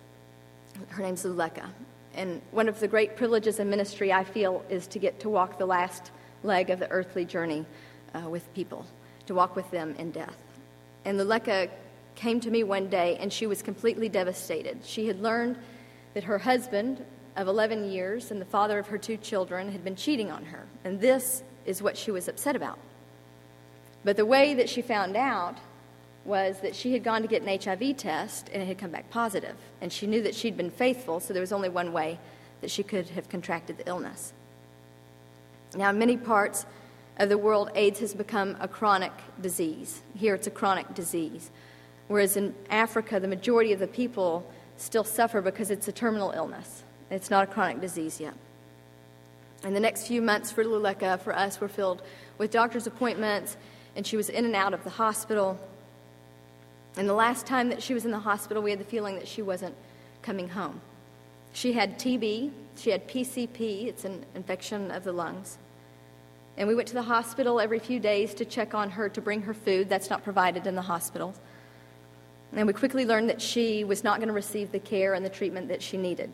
her 0.90 1.02
name's 1.02 1.24
Luleka. 1.24 1.68
And 2.14 2.40
one 2.52 2.68
of 2.68 2.78
the 2.80 2.88
great 2.88 3.16
privileges 3.16 3.58
in 3.58 3.68
ministry, 3.68 4.12
I 4.12 4.24
feel, 4.24 4.64
is 4.68 4.86
to 4.88 4.98
get 4.98 5.20
to 5.20 5.28
walk 5.28 5.58
the 5.58 5.66
last 5.66 6.12
leg 6.42 6.70
of 6.70 6.78
the 6.78 6.90
earthly 6.90 7.24
journey 7.24 7.64
uh, 8.14 8.28
with 8.28 8.52
people, 8.54 8.86
to 9.26 9.34
walk 9.34 9.56
with 9.56 9.68
them 9.70 9.94
in 9.98 10.10
death. 10.10 10.36
And 11.04 11.18
Luleka 11.18 11.70
came 12.14 12.38
to 12.40 12.50
me 12.50 12.62
one 12.62 12.88
day, 12.88 13.16
and 13.18 13.32
she 13.32 13.46
was 13.46 13.62
completely 13.62 14.08
devastated. 14.08 14.78
She 14.84 15.06
had 15.06 15.20
learned 15.20 15.58
that 16.14 16.24
her 16.24 16.38
husband 16.38 17.04
of 17.36 17.48
11 17.48 17.90
years 17.90 18.30
and 18.30 18.40
the 18.40 18.46
father 18.46 18.78
of 18.78 18.88
her 18.88 18.98
two 18.98 19.16
children 19.16 19.72
had 19.72 19.84
been 19.84 19.96
cheating 19.96 20.30
on 20.30 20.44
her, 20.46 20.66
and 20.84 21.00
this 21.00 21.42
is 21.66 21.82
what 21.82 21.96
she 21.96 22.10
was 22.10 22.28
upset 22.28 22.56
about. 22.56 22.78
But 24.04 24.16
the 24.16 24.26
way 24.26 24.54
that 24.54 24.68
she 24.68 24.82
found 24.82 25.16
out 25.16 25.58
was 26.24 26.60
that 26.60 26.74
she 26.74 26.92
had 26.92 27.04
gone 27.04 27.22
to 27.22 27.28
get 27.28 27.42
an 27.42 27.58
HIV 27.58 27.96
test 27.96 28.48
and 28.52 28.62
it 28.62 28.66
had 28.66 28.78
come 28.78 28.90
back 28.90 29.10
positive. 29.10 29.56
And 29.80 29.92
she 29.92 30.06
knew 30.06 30.22
that 30.22 30.34
she'd 30.34 30.56
been 30.56 30.70
faithful, 30.70 31.20
so 31.20 31.32
there 31.32 31.40
was 31.40 31.52
only 31.52 31.68
one 31.68 31.92
way 31.92 32.18
that 32.60 32.70
she 32.70 32.82
could 32.82 33.08
have 33.10 33.28
contracted 33.28 33.78
the 33.78 33.86
illness. 33.88 34.32
Now, 35.74 35.90
in 35.90 35.98
many 35.98 36.16
parts 36.16 36.66
of 37.18 37.28
the 37.28 37.38
world, 37.38 37.70
AIDS 37.74 38.00
has 38.00 38.14
become 38.14 38.56
a 38.60 38.68
chronic 38.68 39.12
disease. 39.40 40.02
Here, 40.14 40.34
it's 40.34 40.46
a 40.46 40.50
chronic 40.50 40.94
disease. 40.94 41.50
Whereas 42.08 42.36
in 42.36 42.54
Africa, 42.70 43.20
the 43.20 43.28
majority 43.28 43.72
of 43.72 43.80
the 43.80 43.86
people 43.86 44.50
still 44.76 45.04
suffer 45.04 45.40
because 45.40 45.70
it's 45.70 45.88
a 45.88 45.92
terminal 45.92 46.30
illness. 46.32 46.83
It's 47.10 47.30
not 47.30 47.44
a 47.44 47.46
chronic 47.52 47.80
disease 47.80 48.20
yet. 48.20 48.34
And 49.62 49.74
the 49.74 49.80
next 49.80 50.06
few 50.06 50.20
months 50.20 50.50
for 50.50 50.64
Luleka, 50.64 51.20
for 51.20 51.34
us, 51.34 51.60
were 51.60 51.68
filled 51.68 52.02
with 52.36 52.50
doctor's 52.50 52.86
appointments, 52.86 53.56
and 53.96 54.06
she 54.06 54.16
was 54.16 54.28
in 54.28 54.44
and 54.44 54.54
out 54.54 54.74
of 54.74 54.84
the 54.84 54.90
hospital. 54.90 55.58
And 56.96 57.08
the 57.08 57.14
last 57.14 57.46
time 57.46 57.70
that 57.70 57.82
she 57.82 57.94
was 57.94 58.04
in 58.04 58.10
the 58.10 58.18
hospital, 58.18 58.62
we 58.62 58.70
had 58.70 58.80
the 58.80 58.84
feeling 58.84 59.14
that 59.16 59.26
she 59.26 59.42
wasn't 59.42 59.74
coming 60.22 60.48
home. 60.50 60.80
She 61.54 61.72
had 61.72 61.98
TB, 61.98 62.50
she 62.76 62.90
had 62.90 63.08
PCP, 63.08 63.86
it's 63.86 64.04
an 64.04 64.24
infection 64.34 64.90
of 64.90 65.04
the 65.04 65.12
lungs. 65.12 65.56
And 66.56 66.68
we 66.68 66.74
went 66.74 66.88
to 66.88 66.94
the 66.94 67.02
hospital 67.02 67.60
every 67.60 67.78
few 67.78 67.98
days 67.98 68.34
to 68.34 68.44
check 68.44 68.74
on 68.74 68.90
her, 68.90 69.08
to 69.08 69.20
bring 69.20 69.42
her 69.42 69.54
food. 69.54 69.88
That's 69.88 70.10
not 70.10 70.22
provided 70.22 70.66
in 70.66 70.74
the 70.74 70.82
hospital. 70.82 71.34
And 72.52 72.66
we 72.66 72.72
quickly 72.72 73.04
learned 73.04 73.30
that 73.30 73.42
she 73.42 73.82
was 73.82 74.04
not 74.04 74.18
going 74.18 74.28
to 74.28 74.34
receive 74.34 74.70
the 74.70 74.78
care 74.78 75.14
and 75.14 75.24
the 75.24 75.30
treatment 75.30 75.68
that 75.68 75.82
she 75.82 75.96
needed. 75.96 76.30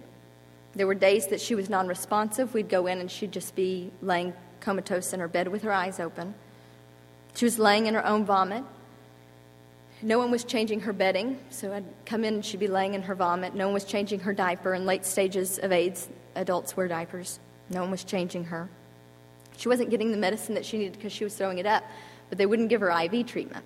There 0.75 0.87
were 0.87 0.95
days 0.95 1.27
that 1.29 1.41
she 1.41 1.55
was 1.55 1.69
non 1.69 1.89
responsive. 1.89 2.55
We'd 2.55 2.69
go 2.69 2.87
in 2.87 2.99
and 2.99 3.11
she'd 3.11 3.33
just 3.33 3.55
be 3.55 3.91
laying 4.03 4.33
comatose 4.61 5.13
in 5.13 5.21
her 5.21 5.29
bed 5.29 5.49
with 5.49 5.63
her 5.63 5.73
eyes 5.73 5.99
open. 5.99 6.35
She 7.35 7.45
was 7.45 7.59
laying 7.59 7.87
in 7.87 7.95
her 7.95 8.05
own 8.05 8.25
vomit. 8.25 8.65
No 10.03 10.19
one 10.19 10.31
was 10.31 10.45
changing 10.45 10.81
her 10.81 10.93
bedding, 10.93 11.39
so 11.51 11.73
I'd 11.73 11.85
come 12.07 12.25
in 12.25 12.35
and 12.35 12.45
she'd 12.45 12.61
be 12.61 12.69
laying 12.69 12.95
in 12.95 13.03
her 13.03 13.15
vomit. 13.15 13.55
No 13.55 13.67
one 13.67 13.75
was 13.75 13.85
changing 13.85 14.21
her 14.21 14.33
diaper. 14.33 14.73
In 14.75 14.87
late 14.87 15.05
stages 15.05 15.59
of 15.59 15.73
AIDS, 15.73 16.09
adults 16.35 16.77
wear 16.77 16.89
diapers. 16.89 17.39
No 17.69 17.83
one 17.83 17.91
was 17.91 18.05
changing 18.05 18.45
her. 18.45 18.69
She 19.57 19.69
wasn't 19.69 19.91
getting 19.91 20.11
the 20.11 20.17
medicine 20.17 20.55
that 20.55 20.65
she 20.65 20.79
needed 20.79 20.95
because 20.95 21.13
she 21.13 21.25
was 21.25 21.35
throwing 21.35 21.59
it 21.59 21.67
up, 21.67 21.85
but 22.31 22.39
they 22.39 22.47
wouldn't 22.47 22.71
give 22.71 22.81
her 22.81 22.91
IV 22.91 23.27
treatment. 23.27 23.65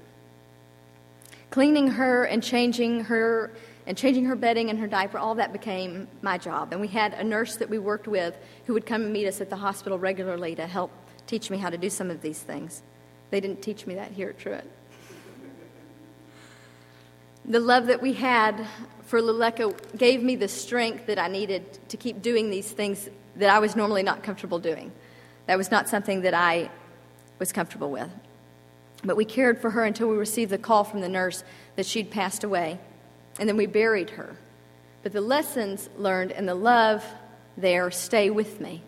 Cleaning 1.51 1.89
her 1.89 2.25
and 2.25 2.43
changing 2.43 3.05
her 3.05 3.53
and 3.87 3.97
changing 3.97 4.25
her 4.25 4.37
bedding 4.37 4.71
and 4.71 4.79
her 4.79 4.87
diaper, 4.87 5.19
all 5.19 5.35
that 5.35 5.53
became 5.53 6.09
my 6.23 6.39
job. 6.39 6.73
And 6.73 6.81
we 6.81 6.89
had 6.89 7.15
a 7.15 7.25
nurse 7.25 7.57
that 7.57 7.69
we 7.69 7.79
worked 7.79 8.09
with 8.09 8.37
who 8.67 8.73
would 8.73 8.87
come 8.87 9.03
and 9.03 9.13
meet 9.13 9.27
us 9.27 9.41
at 9.41 9.51
the 9.51 9.57
hospital 9.57 9.99
regularly 9.99 10.55
to 10.55 10.67
help 10.67 10.91
teach 11.27 11.51
me 11.51 11.59
how 11.59 11.71
to 11.71 11.79
do 11.79 11.91
some 11.91 12.11
of 12.11 12.23
these 12.23 12.41
things. 12.41 12.83
They 13.31 13.41
didn't 13.41 13.63
teach 13.63 13.87
me 13.87 13.95
that 13.97 14.13
here 14.13 14.31
at 14.31 14.39
Truett. 14.39 14.71
The 17.47 17.61
love 17.61 17.87
that 17.87 18.01
we 18.01 18.15
had 18.15 18.67
for 19.03 19.21
Luleka 19.21 19.77
gave 19.99 20.23
me 20.23 20.35
the 20.35 20.49
strength 20.49 21.07
that 21.07 21.19
I 21.19 21.29
needed 21.29 21.79
to 21.91 21.97
keep 21.99 22.23
doing 22.23 22.49
these 22.49 22.71
things 22.71 23.11
that 23.37 23.51
I 23.51 23.59
was 23.59 23.77
normally 23.77 24.03
not 24.03 24.23
comfortable 24.23 24.59
doing. 24.59 24.93
That 25.47 25.59
was 25.59 25.71
not 25.71 25.89
something 25.89 26.23
that 26.23 26.33
I 26.33 26.71
was 27.39 27.53
comfortable 27.53 27.91
with. 27.91 28.09
But 29.05 29.17
we 29.17 29.27
cared 29.27 29.61
for 29.61 29.71
her 29.71 29.85
until 29.85 30.09
we 30.09 30.17
received 30.17 30.51
the 30.51 30.59
call 30.59 30.85
from 30.85 31.03
the 31.03 31.09
nurse 31.09 31.45
that 31.77 31.85
she'd 31.85 32.11
passed 32.11 32.45
away, 32.45 32.79
and 33.39 33.49
then 33.49 33.57
we 33.57 33.67
buried 33.67 34.11
her. 34.11 34.37
But 35.03 35.13
the 35.13 35.21
lessons 35.21 35.89
learned 35.97 36.33
and 36.33 36.49
the 36.49 36.55
love 36.55 37.05
there 37.57 37.91
stay 37.91 38.31
with 38.31 38.61
me. 38.61 38.83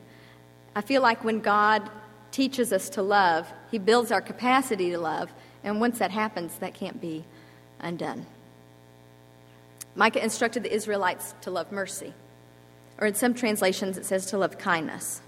I 0.75 0.81
feel 0.81 1.03
like 1.03 1.25
when 1.25 1.41
God 1.41 1.89
teaches 2.31 2.73
us 2.73 2.91
to 2.91 3.03
love, 3.03 3.51
He 3.71 3.79
builds 3.79 4.13
our 4.13 4.21
capacity 4.21 4.91
to 4.91 4.99
love, 4.99 5.33
and 5.65 5.81
once 5.81 5.99
that 5.99 6.11
happens, 6.11 6.59
that 6.59 6.75
can't 6.75 7.01
be 7.01 7.25
undone. 7.81 8.27
Micah 9.95 10.23
instructed 10.23 10.63
the 10.63 10.75
Israelites 10.75 11.35
to 11.43 11.51
love 11.51 11.73
mercy, 11.73 12.13
or 12.99 13.07
in 13.07 13.15
some 13.15 13.33
translations, 13.33 13.97
it 13.97 14.05
says 14.05 14.27
to 14.27 14.39
love 14.39 14.59
kindness. 14.59 15.23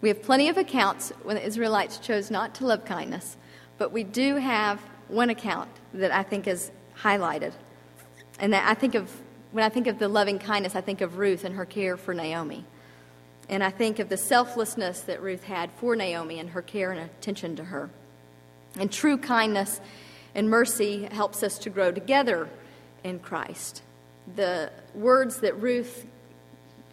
We 0.00 0.08
have 0.08 0.22
plenty 0.22 0.48
of 0.48 0.56
accounts 0.56 1.10
when 1.22 1.36
the 1.36 1.46
Israelites 1.46 1.98
chose 1.98 2.30
not 2.30 2.54
to 2.56 2.66
love 2.66 2.84
kindness, 2.84 3.36
but 3.78 3.92
we 3.92 4.02
do 4.02 4.36
have 4.36 4.80
one 5.08 5.30
account 5.30 5.70
that 5.94 6.10
I 6.10 6.22
think 6.22 6.46
is 6.46 6.70
highlighted. 7.00 7.52
And 8.40 8.54
I 8.54 8.74
think 8.74 8.94
of, 8.94 9.14
when 9.52 9.62
I 9.62 9.68
think 9.68 9.86
of 9.86 9.98
the 9.98 10.08
loving 10.08 10.38
kindness, 10.38 10.74
I 10.74 10.80
think 10.80 11.02
of 11.02 11.18
Ruth 11.18 11.44
and 11.44 11.54
her 11.54 11.66
care 11.66 11.96
for 11.96 12.14
Naomi. 12.14 12.64
And 13.48 13.62
I 13.62 13.70
think 13.70 13.98
of 13.98 14.08
the 14.08 14.16
selflessness 14.16 15.02
that 15.02 15.22
Ruth 15.22 15.44
had 15.44 15.70
for 15.72 15.94
Naomi 15.94 16.38
and 16.38 16.50
her 16.50 16.62
care 16.62 16.90
and 16.90 17.00
attention 17.00 17.56
to 17.56 17.64
her. 17.64 17.90
And 18.78 18.90
true 18.90 19.18
kindness 19.18 19.80
and 20.34 20.48
mercy 20.48 21.04
helps 21.10 21.42
us 21.42 21.58
to 21.58 21.70
grow 21.70 21.92
together 21.92 22.48
in 23.04 23.18
Christ. 23.18 23.82
The 24.36 24.70
words 24.94 25.40
that 25.40 25.60
Ruth 25.60 26.06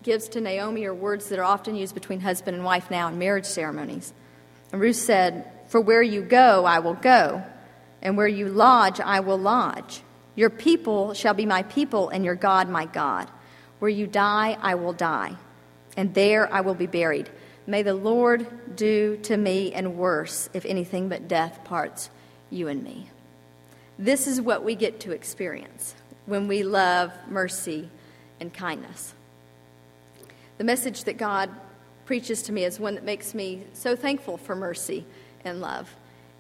gives 0.04 0.28
to 0.30 0.42
Naomi 0.42 0.86
are 0.86 0.94
words 0.94 1.30
that 1.30 1.40
are 1.40 1.46
often 1.46 1.76
used 1.76 1.94
between 1.94 2.20
husband 2.20 2.56
and 2.56 2.66
wife 2.66 2.92
now 2.92 3.08
in 3.08 3.20
marriage 3.20 3.46
ceremonies. 3.46 4.14
And 4.72 4.82
Ruth 4.82 4.96
said, 4.98 5.50
For 5.68 5.80
where 5.80 6.02
you 6.02 6.22
go, 6.22 6.66
I 6.66 6.80
will 6.80 6.96
go, 6.96 7.44
and 8.02 8.18
where 8.18 8.28
you 8.28 8.48
lodge, 8.48 9.00
I 9.00 9.20
will 9.20 9.38
lodge. 9.38 10.02
Your 10.38 10.52
people 10.52 11.16
shall 11.16 11.34
be 11.34 11.48
my 11.48 11.64
people, 11.64 12.10
and 12.10 12.24
your 12.24 12.36
God 12.36 12.70
my 12.70 12.86
God. 12.86 13.28
Where 13.80 13.90
you 13.90 14.06
die, 14.06 14.56
I 14.62 14.76
will 14.76 14.94
die, 14.94 15.36
and 15.98 16.14
there 16.14 16.52
I 16.54 16.62
will 16.62 16.76
be 16.76 16.86
buried. 16.86 17.30
May 17.66 17.82
the 17.82 17.96
Lord 17.96 18.76
do 18.76 19.18
to 19.24 19.36
me 19.36 19.74
and 19.74 19.98
worse, 19.98 20.48
if 20.54 20.64
anything 20.66 21.10
but 21.10 21.28
death 21.28 21.64
parts 21.64 22.12
you 22.52 22.68
and 22.68 22.84
me. 22.84 23.10
This 23.98 24.28
is 24.28 24.40
what 24.40 24.64
we 24.64 24.76
get 24.76 25.00
to 25.02 25.12
experience 25.12 25.96
when 26.28 26.48
we 26.48 26.62
love 26.62 27.12
mercy 27.28 27.90
and 28.40 28.54
kindness. 28.54 29.16
The 30.60 30.64
message 30.64 31.06
that 31.06 31.18
God 31.18 31.50
preaches 32.06 32.44
to 32.44 32.52
me 32.52 32.64
is 32.64 32.80
one 32.80 32.94
that 32.94 33.04
makes 33.04 33.34
me 33.34 33.64
so 33.74 33.96
thankful 33.96 34.38
for 34.38 34.56
mercy 34.56 35.04
and 35.44 35.62
love. 35.62 35.94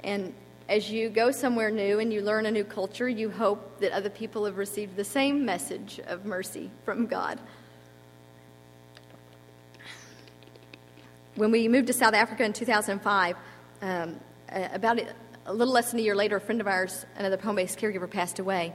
And 0.03 0.35
as 0.69 0.91
you 0.91 1.09
go 1.09 1.31
somewhere 1.31 1.71
new 1.71 1.99
and 1.99 2.11
you 2.11 2.21
learn 2.21 2.45
a 2.45 2.51
new 2.51 2.63
culture, 2.63 3.07
you 3.07 3.29
hope 3.29 3.79
that 3.79 3.91
other 3.93 4.09
people 4.09 4.45
have 4.45 4.57
received 4.57 4.95
the 4.95 5.03
same 5.03 5.45
message 5.45 5.99
of 6.07 6.25
mercy 6.25 6.69
from 6.83 7.05
God. 7.07 7.39
When 11.35 11.51
we 11.51 11.67
moved 11.67 11.87
to 11.87 11.93
South 11.93 12.13
Africa 12.13 12.43
in 12.43 12.51
2005, 12.51 13.37
um, 13.81 14.19
about 14.51 14.99
a 15.45 15.53
little 15.53 15.73
less 15.73 15.91
than 15.91 15.99
a 15.99 16.03
year 16.03 16.15
later, 16.15 16.37
a 16.37 16.41
friend 16.41 16.59
of 16.59 16.67
ours, 16.67 17.05
another 17.15 17.37
home 17.37 17.55
based 17.55 17.79
caregiver, 17.79 18.09
passed 18.09 18.39
away, 18.39 18.73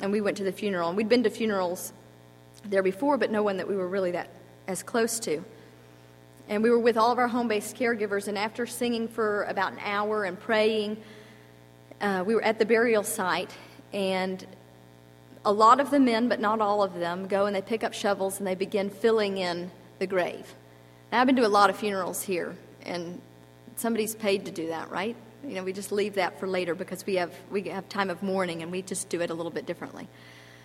and 0.00 0.12
we 0.12 0.20
went 0.20 0.36
to 0.36 0.44
the 0.44 0.52
funeral. 0.52 0.88
And 0.88 0.96
we'd 0.96 1.08
been 1.08 1.24
to 1.24 1.30
funerals 1.30 1.92
there 2.64 2.82
before, 2.82 3.16
but 3.16 3.30
no 3.30 3.42
one 3.42 3.56
that 3.56 3.66
we 3.66 3.74
were 3.76 3.88
really 3.88 4.12
that 4.12 4.28
as 4.68 4.82
close 4.82 5.18
to. 5.20 5.42
And 6.48 6.62
we 6.62 6.70
were 6.70 6.78
with 6.78 6.96
all 6.96 7.10
of 7.10 7.18
our 7.18 7.28
home 7.28 7.48
based 7.48 7.76
caregivers, 7.76 8.28
and 8.28 8.38
after 8.38 8.66
singing 8.66 9.08
for 9.08 9.44
about 9.44 9.72
an 9.72 9.78
hour 9.80 10.24
and 10.24 10.38
praying, 10.38 10.98
uh, 12.02 12.24
we 12.26 12.34
were 12.34 12.42
at 12.42 12.58
the 12.58 12.66
burial 12.66 13.02
site, 13.02 13.50
and 13.92 14.44
a 15.44 15.52
lot 15.52 15.80
of 15.80 15.90
the 15.90 16.00
men, 16.00 16.28
but 16.28 16.40
not 16.40 16.60
all 16.60 16.82
of 16.82 16.94
them, 16.94 17.26
go 17.26 17.46
and 17.46 17.56
they 17.56 17.62
pick 17.62 17.82
up 17.82 17.94
shovels 17.94 18.38
and 18.38 18.46
they 18.46 18.54
begin 18.54 18.90
filling 18.90 19.38
in 19.38 19.70
the 19.98 20.06
grave. 20.06 20.54
Now, 21.10 21.20
I've 21.20 21.26
been 21.26 21.36
to 21.36 21.46
a 21.46 21.48
lot 21.48 21.70
of 21.70 21.76
funerals 21.76 22.22
here, 22.22 22.56
and 22.82 23.20
somebody's 23.76 24.14
paid 24.14 24.44
to 24.46 24.50
do 24.50 24.68
that, 24.68 24.90
right? 24.90 25.16
You 25.46 25.54
know, 25.54 25.64
we 25.64 25.72
just 25.72 25.90
leave 25.90 26.14
that 26.14 26.38
for 26.38 26.46
later 26.46 26.74
because 26.74 27.04
we 27.04 27.16
have, 27.16 27.34
we 27.50 27.62
have 27.64 27.88
time 27.88 28.10
of 28.10 28.22
mourning 28.22 28.62
and 28.62 28.70
we 28.70 28.82
just 28.82 29.08
do 29.08 29.20
it 29.20 29.30
a 29.30 29.34
little 29.34 29.50
bit 29.50 29.66
differently. 29.66 30.08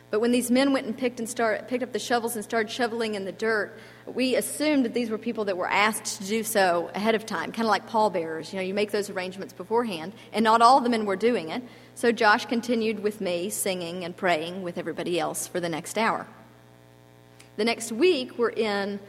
But 0.09 0.21
when 0.21 0.31
these 0.31 0.49
men 0.49 0.71
went 0.71 0.85
and 0.85 0.97
picked, 0.97 1.19
and 1.19 1.27
start, 1.27 1.67
picked 1.67 1.83
up 1.83 1.91
the 1.91 1.99
shovels 1.99 2.35
and 2.35 2.43
started 2.43 2.71
shoveling 2.71 3.15
in 3.15 3.25
the 3.25 3.31
dirt, 3.31 3.77
we 4.05 4.35
assumed 4.35 4.85
that 4.85 4.93
these 4.93 5.09
were 5.09 5.17
people 5.17 5.45
that 5.45 5.57
were 5.57 5.67
asked 5.67 6.21
to 6.21 6.27
do 6.27 6.43
so 6.43 6.89
ahead 6.95 7.13
of 7.13 7.25
time, 7.25 7.51
kind 7.51 7.65
of 7.65 7.69
like 7.69 7.87
pallbearers. 7.87 8.53
You 8.53 8.59
know, 8.59 8.63
you 8.63 8.73
make 8.73 8.91
those 8.91 9.09
arrangements 9.09 9.53
beforehand, 9.53 10.13
and 10.31 10.43
not 10.43 10.61
all 10.61 10.79
the 10.79 10.89
men 10.89 11.05
were 11.05 11.17
doing 11.17 11.49
it. 11.49 11.61
So 11.95 12.13
Josh 12.13 12.45
continued 12.45 13.03
with 13.03 13.19
me 13.19 13.49
singing 13.49 14.05
and 14.05 14.15
praying 14.15 14.63
with 14.63 14.77
everybody 14.77 15.19
else 15.19 15.45
for 15.45 15.59
the 15.59 15.69
next 15.69 15.97
hour. 15.97 16.25
The 17.57 17.65
next 17.65 17.91
week, 17.91 18.37
we're 18.37 18.49
in 18.49 18.99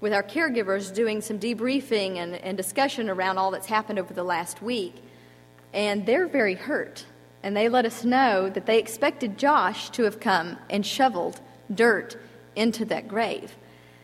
with 0.00 0.14
our 0.14 0.22
caregivers 0.22 0.94
doing 0.94 1.20
some 1.20 1.38
debriefing 1.38 2.16
and, 2.16 2.34
and 2.34 2.56
discussion 2.56 3.10
around 3.10 3.36
all 3.38 3.50
that's 3.50 3.66
happened 3.66 3.98
over 3.98 4.14
the 4.14 4.24
last 4.24 4.62
week 4.62 4.94
and 5.76 6.06
they're 6.06 6.26
very 6.26 6.54
hurt. 6.54 7.04
And 7.46 7.56
they 7.56 7.68
let 7.68 7.84
us 7.84 8.04
know 8.04 8.50
that 8.50 8.66
they 8.66 8.80
expected 8.80 9.38
Josh 9.38 9.90
to 9.90 10.02
have 10.02 10.18
come 10.18 10.58
and 10.68 10.84
shoveled 10.84 11.40
dirt 11.72 12.16
into 12.56 12.84
that 12.86 13.06
grave. 13.06 13.54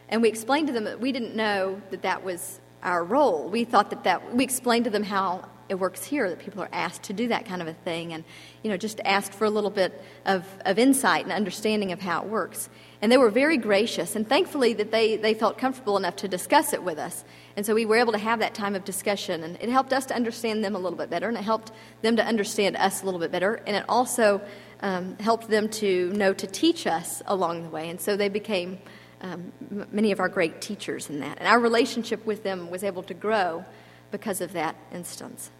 And 0.08 0.22
we 0.22 0.28
explained 0.28 0.68
to 0.68 0.72
them 0.72 0.84
that 0.84 1.00
we 1.00 1.10
didn't 1.10 1.34
know 1.34 1.82
that 1.90 2.02
that 2.02 2.22
was 2.22 2.60
our 2.84 3.02
role. 3.02 3.48
We 3.48 3.64
thought 3.64 3.90
that 3.90 4.04
that, 4.04 4.32
we 4.32 4.44
explained 4.44 4.84
to 4.84 4.90
them 4.90 5.02
how 5.02 5.48
it 5.68 5.74
works 5.74 6.04
here, 6.04 6.30
that 6.30 6.38
people 6.38 6.62
are 6.62 6.68
asked 6.72 7.02
to 7.04 7.12
do 7.12 7.26
that 7.28 7.44
kind 7.44 7.60
of 7.60 7.66
a 7.66 7.74
thing, 7.74 8.12
and, 8.12 8.22
you 8.62 8.70
know, 8.70 8.76
just 8.76 9.00
asked 9.04 9.34
for 9.34 9.44
a 9.44 9.50
little 9.50 9.70
bit 9.70 10.00
of, 10.24 10.46
of 10.64 10.78
insight 10.78 11.24
and 11.24 11.32
understanding 11.32 11.90
of 11.90 12.00
how 12.00 12.22
it 12.22 12.28
works. 12.28 12.68
And 13.00 13.10
they 13.10 13.16
were 13.16 13.30
very 13.30 13.56
gracious, 13.56 14.14
and 14.14 14.28
thankfully 14.28 14.72
that 14.74 14.92
they, 14.92 15.16
they 15.16 15.34
felt 15.34 15.58
comfortable 15.58 15.96
enough 15.96 16.14
to 16.16 16.28
discuss 16.28 16.72
it 16.72 16.84
with 16.84 16.98
us. 16.98 17.24
And 17.56 17.66
so 17.66 17.74
we 17.74 17.84
were 17.84 17.96
able 17.96 18.12
to 18.12 18.18
have 18.18 18.38
that 18.38 18.54
time 18.54 18.74
of 18.74 18.84
discussion, 18.84 19.42
and 19.44 19.56
it 19.60 19.68
helped 19.68 19.92
us 19.92 20.06
to 20.06 20.14
understand 20.14 20.64
them 20.64 20.74
a 20.74 20.78
little 20.78 20.96
bit 20.96 21.10
better, 21.10 21.28
and 21.28 21.36
it 21.36 21.42
helped 21.42 21.72
them 22.00 22.16
to 22.16 22.24
understand 22.24 22.76
us 22.76 23.02
a 23.02 23.04
little 23.04 23.20
bit 23.20 23.30
better, 23.30 23.60
and 23.66 23.76
it 23.76 23.84
also 23.88 24.40
um, 24.80 25.16
helped 25.18 25.48
them 25.48 25.68
to 25.68 26.12
know 26.12 26.32
to 26.32 26.46
teach 26.46 26.86
us 26.86 27.22
along 27.26 27.62
the 27.62 27.68
way. 27.68 27.90
And 27.90 28.00
so 28.00 28.16
they 28.16 28.28
became 28.28 28.78
um, 29.20 29.52
many 29.92 30.12
of 30.12 30.20
our 30.20 30.28
great 30.28 30.60
teachers 30.60 31.08
in 31.08 31.20
that. 31.20 31.38
And 31.38 31.46
our 31.46 31.60
relationship 31.60 32.24
with 32.26 32.42
them 32.42 32.70
was 32.70 32.82
able 32.82 33.02
to 33.04 33.14
grow 33.14 33.64
because 34.10 34.40
of 34.40 34.52
that 34.52 34.74
instance. 34.92 35.50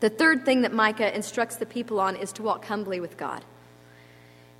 The 0.00 0.10
third 0.10 0.44
thing 0.44 0.62
that 0.62 0.72
Micah 0.72 1.14
instructs 1.14 1.56
the 1.56 1.66
people 1.66 1.98
on 1.98 2.14
is 2.14 2.30
to 2.32 2.42
walk 2.42 2.64
humbly 2.66 3.00
with 3.00 3.16
God. 3.16 3.44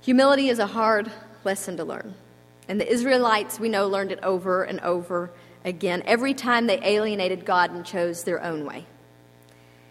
Humility 0.01 0.49
is 0.49 0.59
a 0.59 0.67
hard 0.67 1.09
lesson 1.45 1.77
to 1.77 1.85
learn. 1.85 2.15
And 2.67 2.79
the 2.79 2.91
Israelites, 2.91 3.59
we 3.59 3.69
know, 3.69 3.87
learned 3.87 4.11
it 4.11 4.19
over 4.21 4.63
and 4.63 4.79
over 4.81 5.31
again 5.63 6.03
every 6.05 6.33
time 6.33 6.67
they 6.67 6.79
alienated 6.83 7.45
God 7.45 7.71
and 7.71 7.85
chose 7.85 8.23
their 8.23 8.43
own 8.43 8.65
way. 8.65 8.85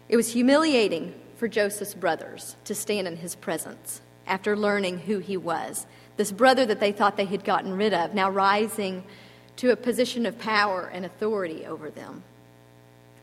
It 0.07 0.17
was 0.17 0.33
humiliating 0.33 1.13
for 1.37 1.47
Joseph's 1.47 1.93
brothers 1.93 2.55
to 2.65 2.75
stand 2.75 3.07
in 3.07 3.17
his 3.17 3.35
presence 3.35 4.01
after 4.27 4.55
learning 4.55 4.99
who 4.99 5.19
he 5.19 5.37
was. 5.37 5.85
This 6.17 6.31
brother 6.31 6.65
that 6.65 6.79
they 6.79 6.91
thought 6.91 7.17
they 7.17 7.25
had 7.25 7.43
gotten 7.43 7.77
rid 7.77 7.93
of, 7.93 8.13
now 8.13 8.29
rising 8.29 9.03
to 9.57 9.71
a 9.71 9.75
position 9.75 10.25
of 10.25 10.39
power 10.39 10.89
and 10.91 11.05
authority 11.05 11.65
over 11.65 11.89
them. 11.89 12.23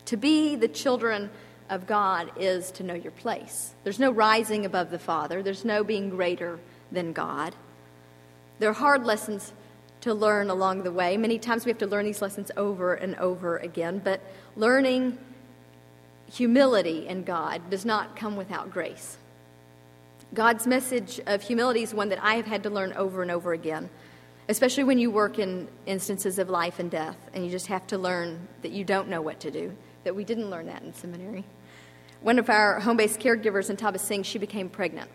To 0.07 0.17
be 0.17 0.55
the 0.57 0.69
children 0.69 1.31
of 1.69 1.87
God 1.87 2.31
is 2.39 2.71
to 2.73 2.83
know 2.83 2.95
your 2.95 3.13
place. 3.13 3.75
There's 3.85 3.99
no 3.99 4.11
rising 4.11 4.65
above 4.65 4.91
the 4.91 4.99
Father, 4.99 5.43
there's 5.43 5.65
no 5.65 5.83
being 5.83 6.11
greater 6.11 6.59
than 6.93 7.13
God. 7.13 7.55
There 8.59 8.71
are 8.71 8.75
hard 8.75 9.05
lessons 9.05 9.53
to 10.07 10.15
learn 10.15 10.51
along 10.51 10.85
the 10.85 10.93
way. 10.93 11.17
Many 11.17 11.37
times 11.37 11.65
we 11.65 11.71
have 11.71 11.79
to 11.79 11.87
learn 11.87 12.05
these 12.05 12.23
lessons 12.23 12.53
over 12.57 12.95
and 12.95 13.17
over 13.17 13.57
again, 13.57 14.01
but 14.05 14.21
learning 14.55 15.19
humility 16.33 17.09
in 17.09 17.25
God 17.25 17.69
does 17.71 17.85
not 17.85 18.15
come 18.15 18.37
without 18.37 18.71
grace. 18.71 19.19
God's 20.33 20.65
message 20.65 21.21
of 21.27 21.43
humility 21.43 21.83
is 21.83 21.93
one 21.93 22.09
that 22.11 22.23
I 22.23 22.37
have 22.37 22.47
had 22.47 22.63
to 22.63 22.71
learn 22.71 22.93
over 22.93 23.21
and 23.21 23.33
over 23.33 23.53
again, 23.53 23.91
especially 24.49 24.85
when 24.85 25.01
you 25.01 25.11
work 25.11 25.41
in 25.41 25.67
instances 25.87 26.39
of 26.39 26.49
life 26.51 26.79
and 26.79 26.89
death 26.89 27.17
and 27.35 27.45
you 27.45 27.51
just 27.51 27.67
have 27.67 27.85
to 27.89 27.99
learn 27.99 28.47
that 28.63 28.71
you 28.71 28.85
don't 28.85 29.09
know 29.09 29.21
what 29.21 29.41
to 29.41 29.51
do, 29.51 29.75
that 30.05 30.15
we 30.15 30.23
didn't 30.23 30.51
learn 30.51 30.67
that 30.67 30.85
in 30.85 30.95
seminary. 30.95 31.45
One 32.21 32.39
of 32.39 32.49
our 32.49 32.79
home 32.79 32.97
based 32.97 33.19
caregivers 33.19 33.71
in 33.71 33.77
Tabasing, 33.77 34.25
she 34.25 34.39
became 34.39 34.69
pregnant. 34.69 35.11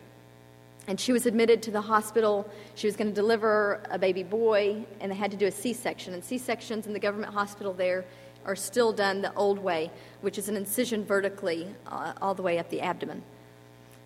And 0.88 1.00
she 1.00 1.11
was 1.11 1.25
admitted 1.25 1.61
to 1.63 1.71
the 1.71 1.81
hospital. 1.81 2.50
She 2.75 2.88
was 2.88 2.95
going 2.95 3.09
to 3.09 3.13
deliver 3.13 3.83
a 3.89 4.00
baby 4.00 4.23
boy, 4.23 4.83
and 5.00 5.11
they 5.11 5.15
had 5.15 5.31
to 5.31 5.38
do 5.38 5.45
a 5.45 5.51
C 5.51 5.73
section. 5.73 6.13
And 6.13 6.23
C 6.23 6.38
sections 6.38 6.88
in 6.88 6.93
the 6.93 7.00
government 7.00 7.33
hospital 7.33 7.73
there 7.73 8.05
are 8.45 8.55
still 8.55 8.91
done 8.91 9.21
the 9.21 9.33
old 9.35 9.59
way, 9.59 9.91
which 10.21 10.38
is 10.38 10.50
an 10.50 10.55
incision 10.55 11.05
vertically 11.05 11.67
uh, 11.88 12.13
all 12.21 12.33
the 12.33 12.41
way 12.41 12.57
up 12.57 12.69
the 12.69 12.81
abdomen. 12.81 13.21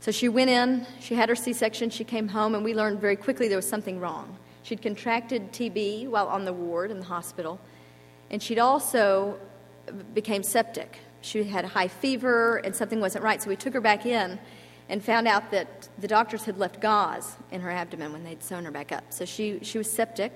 So 0.01 0.12
she 0.12 0.29
went 0.29 0.50
in, 0.50 0.86
she 1.00 1.15
had 1.15 1.29
her 1.29 1.36
C 1.36 1.53
section, 1.53 1.89
she 1.89 2.03
came 2.03 2.27
home, 2.27 2.53
and 2.53 2.63
we 2.63 2.74
learned 2.74 3.00
very 3.00 3.15
quickly 3.15 3.48
there 3.48 3.58
was 3.58 3.67
something 3.67 4.00
wrong. 4.00 4.38
She'd 4.63 4.82
contracted 4.82 5.51
TB 5.51 6.10
while 6.10 6.27
on 6.27 6.44
the 6.46 6.53
ward 6.53 6.91
in 6.91 7.00
the 7.00 7.05
hospital, 7.05 7.60
and 8.29 8.44
she'd 8.44 8.60
also 8.60 9.39
became 10.13 10.44
septic. 10.44 11.00
She 11.22 11.44
had 11.44 11.65
a 11.65 11.67
high 11.67 11.88
fever, 11.88 12.58
and 12.58 12.75
something 12.75 13.00
wasn't 13.00 13.24
right, 13.24 13.41
so 13.41 13.50
we 13.50 13.55
took 13.55 13.74
her 13.74 13.82
back 13.82 14.05
in 14.05 14.38
and 14.89 15.04
found 15.04 15.27
out 15.27 15.51
that 15.51 15.89
the 15.98 16.08
doctors 16.08 16.46
had 16.46 16.58
left 16.58 16.80
gauze 16.80 17.36
in 17.51 17.62
her 17.62 17.72
abdomen 17.72 18.13
when 18.13 18.24
they'd 18.24 18.44
sewn 18.44 18.65
her 18.65 18.72
back 18.72 18.92
up. 18.92 19.04
So 19.10 19.25
she, 19.25 19.60
she 19.62 19.77
was 19.77 19.92
septic, 19.92 20.32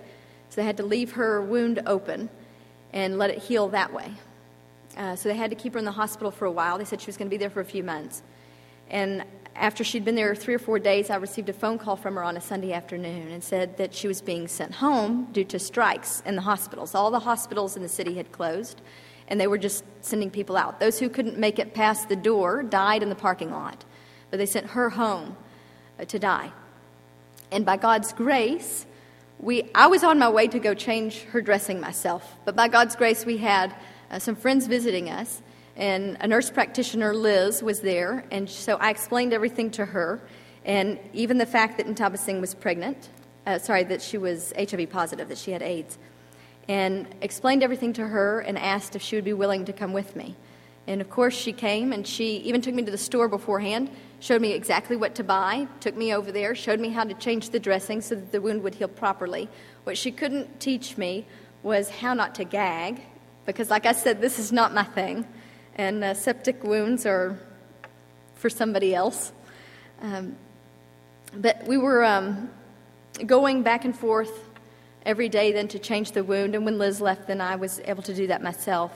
so 0.49 0.61
they 0.61 0.65
had 0.65 0.77
to 0.77 0.85
leave 0.85 1.13
her 1.13 1.41
wound 1.41 1.81
open 1.85 2.29
and 2.93 3.17
let 3.17 3.29
it 3.29 3.37
heal 3.37 3.67
that 3.69 3.93
way. 3.93 4.11
Uh, 4.97 5.15
so 5.15 5.29
they 5.29 5.35
had 5.35 5.51
to 5.51 5.55
keep 5.55 5.73
her 5.73 5.79
in 5.79 5.85
the 5.85 5.91
hospital 5.91 6.31
for 6.31 6.45
a 6.45 6.51
while. 6.51 6.77
They 6.77 6.85
said 6.85 6.99
she 6.99 7.07
was 7.07 7.17
going 7.17 7.27
to 7.27 7.33
be 7.33 7.37
there 7.37 7.51
for 7.51 7.61
a 7.61 7.65
few 7.65 7.83
months. 7.83 8.23
And 8.89 9.23
after 9.55 9.83
she'd 9.83 10.03
been 10.03 10.15
there 10.15 10.33
three 10.33 10.55
or 10.55 10.59
four 10.59 10.79
days, 10.79 11.09
I 11.09 11.17
received 11.17 11.49
a 11.49 11.53
phone 11.53 11.77
call 11.77 11.95
from 11.95 12.15
her 12.15 12.23
on 12.23 12.37
a 12.37 12.41
Sunday 12.41 12.73
afternoon 12.73 13.29
and 13.29 13.43
said 13.43 13.77
that 13.77 13.93
she 13.93 14.07
was 14.07 14.21
being 14.21 14.47
sent 14.47 14.73
home 14.73 15.27
due 15.31 15.43
to 15.45 15.59
strikes 15.59 16.23
in 16.25 16.35
the 16.35 16.41
hospitals. 16.41 16.95
All 16.95 17.11
the 17.11 17.19
hospitals 17.19 17.75
in 17.75 17.83
the 17.83 17.89
city 17.89 18.15
had 18.15 18.31
closed, 18.31 18.81
and 19.27 19.39
they 19.39 19.47
were 19.47 19.57
just 19.57 19.83
sending 20.01 20.31
people 20.31 20.57
out. 20.57 20.79
Those 20.79 20.97
who 20.97 21.09
couldn't 21.09 21.37
make 21.37 21.59
it 21.59 21.73
past 21.73 22.09
the 22.09 22.15
door 22.15 22.63
died 22.63 23.03
in 23.03 23.09
the 23.09 23.15
parking 23.15 23.51
lot, 23.51 23.85
but 24.29 24.37
they 24.37 24.45
sent 24.45 24.67
her 24.67 24.89
home 24.89 25.35
uh, 25.99 26.05
to 26.05 26.19
die. 26.19 26.51
And 27.51 27.65
by 27.65 27.77
God's 27.77 28.13
grace, 28.13 28.85
we, 29.39 29.69
I 29.73 29.87
was 29.87 30.03
on 30.03 30.19
my 30.19 30.29
way 30.29 30.47
to 30.47 30.59
go 30.59 30.73
change 30.73 31.21
her 31.23 31.41
dressing 31.41 31.79
myself, 31.79 32.35
but 32.45 32.55
by 32.55 32.67
God's 32.67 32.95
grace, 32.95 33.25
we 33.25 33.37
had 33.37 33.73
uh, 34.11 34.19
some 34.19 34.35
friends 34.35 34.67
visiting 34.67 35.09
us, 35.09 35.41
and 35.75 36.17
a 36.19 36.27
nurse 36.27 36.49
practitioner, 36.49 37.13
Liz, 37.13 37.63
was 37.63 37.79
there, 37.79 38.25
and 38.31 38.49
so 38.49 38.75
I 38.75 38.89
explained 38.89 39.33
everything 39.33 39.71
to 39.71 39.85
her, 39.85 40.21
and 40.65 40.99
even 41.13 41.37
the 41.37 41.45
fact 41.45 41.77
that 41.77 41.87
Ntabiseng 41.87 42.41
was 42.41 42.53
pregnant, 42.53 43.09
uh, 43.47 43.59
sorry, 43.59 43.83
that 43.85 44.01
she 44.01 44.17
was 44.17 44.53
HIV 44.57 44.89
positive, 44.89 45.29
that 45.29 45.37
she 45.37 45.51
had 45.51 45.61
AIDS, 45.61 45.97
and 46.67 47.07
explained 47.21 47.63
everything 47.63 47.93
to 47.93 48.05
her 48.05 48.41
and 48.41 48.57
asked 48.57 48.95
if 48.95 49.01
she 49.01 49.15
would 49.15 49.25
be 49.25 49.33
willing 49.33 49.65
to 49.65 49.73
come 49.73 49.93
with 49.93 50.15
me. 50.15 50.35
And 50.85 51.01
of 51.01 51.09
course, 51.09 51.33
she 51.33 51.53
came, 51.53 51.93
and 51.93 52.05
she 52.05 52.37
even 52.37 52.61
took 52.61 52.75
me 52.75 52.83
to 52.83 52.91
the 52.91 52.97
store 52.97 53.27
beforehand 53.27 53.89
showed 54.19 54.41
me 54.41 54.51
exactly 54.51 54.95
what 54.95 55.15
to 55.15 55.23
buy, 55.23 55.67
took 55.79 55.95
me 55.95 56.13
over 56.13 56.31
there, 56.31 56.53
showed 56.53 56.79
me 56.79 56.89
how 56.89 57.03
to 57.03 57.13
change 57.13 57.49
the 57.49 57.59
dressing 57.59 58.01
so 58.01 58.15
that 58.15 58.31
the 58.31 58.41
wound 58.41 58.63
would 58.63 58.75
heal 58.75 58.87
properly. 58.87 59.49
What 59.85 59.97
she 59.97 60.11
couldn't 60.11 60.59
teach 60.59 60.97
me 60.97 61.25
was 61.63 61.89
how 61.89 62.13
not 62.13 62.35
to 62.35 62.43
gag, 62.43 63.01
because, 63.45 63.69
like 63.69 63.85
I 63.85 63.93
said, 63.93 64.21
this 64.21 64.39
is 64.39 64.51
not 64.51 64.73
my 64.73 64.83
thing, 64.83 65.25
and 65.75 66.03
uh, 66.03 66.13
septic 66.13 66.63
wounds 66.63 67.05
are 67.05 67.39
for 68.35 68.49
somebody 68.49 68.93
else. 68.93 69.31
Um, 70.01 70.35
but 71.33 71.65
we 71.65 71.77
were 71.77 72.03
um, 72.03 72.49
going 73.25 73.63
back 73.63 73.85
and 73.85 73.97
forth 73.97 74.49
every 75.05 75.29
day 75.29 75.51
then 75.51 75.67
to 75.69 75.79
change 75.79 76.11
the 76.11 76.23
wound, 76.23 76.55
and 76.55 76.65
when 76.65 76.77
Liz 76.77 77.01
left, 77.01 77.27
then 77.27 77.41
I 77.41 77.55
was 77.55 77.79
able 77.85 78.03
to 78.03 78.13
do 78.13 78.27
that 78.27 78.41
myself. 78.41 78.91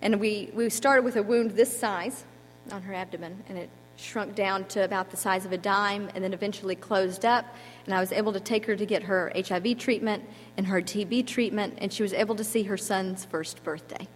And 0.00 0.20
we, 0.20 0.50
we 0.54 0.70
started 0.70 1.04
with 1.04 1.16
a 1.16 1.22
wound 1.22 1.52
this 1.52 1.76
size 1.76 2.24
on 2.70 2.82
her 2.82 2.94
abdomen, 2.94 3.42
and 3.48 3.58
it 3.58 3.70
shrunk 3.96 4.34
down 4.34 4.64
to 4.66 4.84
about 4.84 5.10
the 5.10 5.16
size 5.16 5.44
of 5.44 5.52
a 5.52 5.58
dime 5.58 6.10
and 6.14 6.24
then 6.24 6.32
eventually 6.32 6.74
closed 6.74 7.24
up. 7.24 7.44
And 7.84 7.94
I 7.94 8.00
was 8.00 8.12
able 8.12 8.32
to 8.32 8.40
take 8.40 8.66
her 8.66 8.76
to 8.76 8.86
get 8.86 9.04
her 9.04 9.32
HIV 9.34 9.78
treatment 9.78 10.24
and 10.56 10.66
her 10.66 10.80
TB 10.80 11.26
treatment, 11.26 11.78
and 11.78 11.92
she 11.92 12.02
was 12.02 12.12
able 12.12 12.34
to 12.36 12.44
see 12.44 12.64
her 12.64 12.76
son's 12.76 13.24
first 13.24 13.62
birthday. 13.62 14.08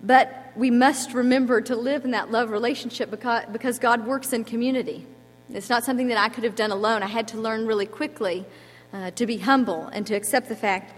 But 0.00 0.52
we 0.56 0.70
must 0.70 1.12
remember 1.12 1.60
to 1.62 1.74
live 1.74 2.04
in 2.04 2.12
that 2.12 2.30
love 2.30 2.50
relationship 2.50 3.10
because, 3.10 3.44
because 3.50 3.78
God 3.78 4.06
works 4.06 4.32
in 4.32 4.44
community. 4.44 5.06
It's 5.50 5.68
not 5.68 5.84
something 5.84 6.08
that 6.08 6.18
I 6.18 6.28
could 6.28 6.44
have 6.44 6.54
done 6.54 6.70
alone. 6.70 7.02
I 7.02 7.06
had 7.06 7.28
to 7.28 7.38
learn 7.38 7.66
really 7.66 7.86
quickly 7.86 8.44
uh, 8.92 9.10
to 9.12 9.26
be 9.26 9.38
humble 9.38 9.86
and 9.86 10.06
to 10.06 10.14
accept 10.14 10.48
the 10.48 10.56
fact 10.56 10.94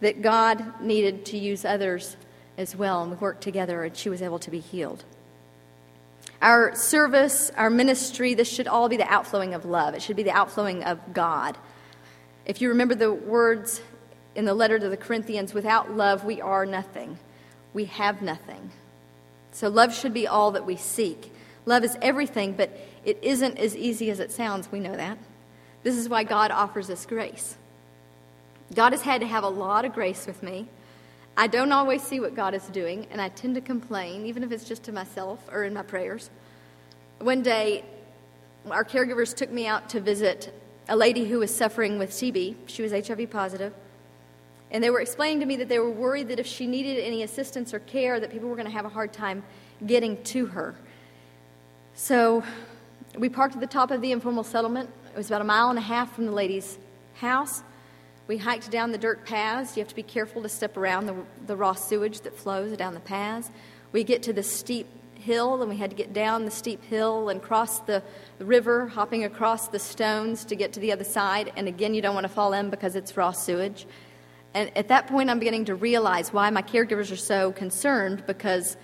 that 0.00 0.22
God 0.22 0.80
needed 0.80 1.24
to 1.26 1.38
use 1.38 1.64
others 1.64 2.16
as 2.56 2.74
well, 2.74 3.02
and 3.02 3.12
we 3.12 3.16
worked 3.18 3.42
together, 3.42 3.84
and 3.84 3.96
she 3.96 4.08
was 4.08 4.22
able 4.22 4.38
to 4.40 4.50
be 4.50 4.58
healed. 4.58 5.04
Our 6.42 6.74
service, 6.74 7.50
our 7.56 7.68
ministry, 7.68 8.34
this 8.34 8.50
should 8.50 8.66
all 8.66 8.88
be 8.88 8.96
the 8.96 9.10
outflowing 9.10 9.52
of 9.52 9.64
love. 9.64 9.94
It 9.94 10.02
should 10.02 10.16
be 10.16 10.22
the 10.22 10.30
outflowing 10.30 10.84
of 10.84 11.12
God. 11.12 11.58
If 12.46 12.62
you 12.62 12.70
remember 12.70 12.94
the 12.94 13.12
words 13.12 13.82
in 14.34 14.46
the 14.46 14.54
letter 14.54 14.78
to 14.78 14.88
the 14.88 14.96
Corinthians, 14.96 15.52
without 15.52 15.94
love, 15.94 16.24
we 16.24 16.40
are 16.40 16.64
nothing. 16.64 17.18
We 17.74 17.84
have 17.86 18.22
nothing. 18.22 18.70
So, 19.52 19.68
love 19.68 19.94
should 19.94 20.14
be 20.14 20.26
all 20.26 20.52
that 20.52 20.64
we 20.64 20.76
seek. 20.76 21.32
Love 21.66 21.84
is 21.84 21.96
everything, 22.00 22.52
but 22.52 22.70
it 23.04 23.18
isn't 23.20 23.58
as 23.58 23.76
easy 23.76 24.10
as 24.10 24.20
it 24.20 24.32
sounds. 24.32 24.72
We 24.72 24.80
know 24.80 24.96
that. 24.96 25.18
This 25.82 25.96
is 25.96 26.08
why 26.08 26.24
God 26.24 26.50
offers 26.50 26.88
us 26.88 27.04
grace. 27.04 27.56
God 28.74 28.92
has 28.92 29.02
had 29.02 29.20
to 29.20 29.26
have 29.26 29.44
a 29.44 29.48
lot 29.48 29.84
of 29.84 29.92
grace 29.92 30.26
with 30.26 30.42
me 30.42 30.68
I 31.36 31.46
don't 31.46 31.72
always 31.72 32.02
see 32.02 32.20
what 32.20 32.34
God 32.34 32.54
is 32.54 32.64
doing, 32.68 33.06
and 33.10 33.20
I 33.20 33.28
tend 33.28 33.54
to 33.54 33.60
complain, 33.60 34.26
even 34.26 34.42
if 34.42 34.52
it's 34.52 34.64
just 34.64 34.82
to 34.84 34.92
myself 34.92 35.40
or 35.50 35.64
in 35.64 35.72
my 35.72 35.82
prayers. 35.82 36.30
One 37.18 37.42
day, 37.42 37.84
our 38.70 38.84
caregivers 38.84 39.34
took 39.34 39.50
me 39.50 39.66
out 39.66 39.88
to 39.90 40.00
visit 40.00 40.52
a 40.88 40.96
lady 40.96 41.24
who 41.24 41.38
was 41.38 41.54
suffering 41.54 41.98
with 41.98 42.10
TB. 42.10 42.56
She 42.66 42.82
was 42.82 42.92
HIV 42.92 43.30
positive. 43.30 43.72
And 44.70 44.84
they 44.84 44.90
were 44.90 45.00
explaining 45.00 45.40
to 45.40 45.46
me 45.46 45.56
that 45.56 45.68
they 45.68 45.78
were 45.78 45.90
worried 45.90 46.28
that 46.28 46.38
if 46.38 46.46
she 46.46 46.66
needed 46.66 46.98
any 47.02 47.22
assistance 47.22 47.74
or 47.74 47.80
care, 47.80 48.20
that 48.20 48.30
people 48.30 48.48
were 48.48 48.56
going 48.56 48.66
to 48.66 48.72
have 48.72 48.84
a 48.84 48.90
hard 48.90 49.12
time 49.12 49.42
getting 49.86 50.22
to 50.24 50.46
her. 50.46 50.74
So 51.94 52.42
we 53.18 53.28
parked 53.28 53.54
at 53.54 53.60
the 53.60 53.66
top 53.66 53.90
of 53.90 54.00
the 54.00 54.12
informal 54.12 54.44
settlement. 54.44 54.90
It 55.12 55.16
was 55.16 55.26
about 55.26 55.40
a 55.40 55.44
mile 55.44 55.70
and 55.70 55.78
a 55.78 55.82
half 55.82 56.14
from 56.14 56.26
the 56.26 56.32
lady's 56.32 56.78
house. 57.14 57.62
We 58.30 58.38
hiked 58.38 58.70
down 58.70 58.92
the 58.92 58.96
dirt 58.98 59.24
paths. 59.24 59.76
You 59.76 59.80
have 59.80 59.88
to 59.88 59.96
be 59.96 60.04
careful 60.04 60.40
to 60.42 60.48
step 60.48 60.76
around 60.76 61.06
the, 61.06 61.16
the 61.48 61.56
raw 61.56 61.72
sewage 61.72 62.20
that 62.20 62.36
flows 62.36 62.76
down 62.76 62.94
the 62.94 63.00
paths. 63.00 63.50
We 63.90 64.04
get 64.04 64.22
to 64.22 64.32
the 64.32 64.44
steep 64.44 64.86
hill, 65.16 65.60
and 65.62 65.68
we 65.68 65.76
had 65.76 65.90
to 65.90 65.96
get 65.96 66.12
down 66.12 66.44
the 66.44 66.52
steep 66.52 66.84
hill 66.84 67.28
and 67.28 67.42
cross 67.42 67.80
the, 67.80 68.04
the 68.38 68.44
river, 68.44 68.86
hopping 68.86 69.24
across 69.24 69.66
the 69.66 69.80
stones 69.80 70.44
to 70.44 70.54
get 70.54 70.72
to 70.74 70.78
the 70.78 70.92
other 70.92 71.02
side. 71.02 71.52
And 71.56 71.66
again, 71.66 71.92
you 71.92 72.02
don't 72.02 72.14
want 72.14 72.22
to 72.22 72.32
fall 72.32 72.52
in 72.52 72.70
because 72.70 72.94
it's 72.94 73.16
raw 73.16 73.32
sewage. 73.32 73.84
And 74.54 74.70
at 74.78 74.86
that 74.86 75.08
point, 75.08 75.28
I'm 75.28 75.40
beginning 75.40 75.64
to 75.64 75.74
realize 75.74 76.32
why 76.32 76.50
my 76.50 76.62
caregivers 76.62 77.10
are 77.10 77.16
so 77.16 77.50
concerned 77.50 78.24
because 78.28 78.76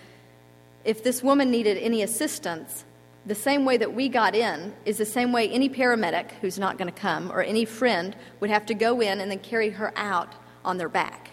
if 0.84 1.04
this 1.04 1.22
woman 1.22 1.52
needed 1.52 1.78
any 1.78 2.02
assistance, 2.02 2.84
the 3.26 3.34
same 3.34 3.64
way 3.64 3.76
that 3.76 3.92
we 3.92 4.08
got 4.08 4.34
in 4.34 4.72
is 4.84 4.98
the 4.98 5.06
same 5.06 5.32
way 5.32 5.48
any 5.48 5.68
paramedic 5.68 6.30
who's 6.40 6.58
not 6.58 6.78
going 6.78 6.92
to 6.92 6.98
come 6.98 7.32
or 7.32 7.42
any 7.42 7.64
friend 7.64 8.14
would 8.40 8.50
have 8.50 8.66
to 8.66 8.74
go 8.74 9.00
in 9.00 9.20
and 9.20 9.30
then 9.30 9.40
carry 9.40 9.70
her 9.70 9.92
out 9.96 10.34
on 10.64 10.78
their 10.78 10.88
back. 10.88 11.30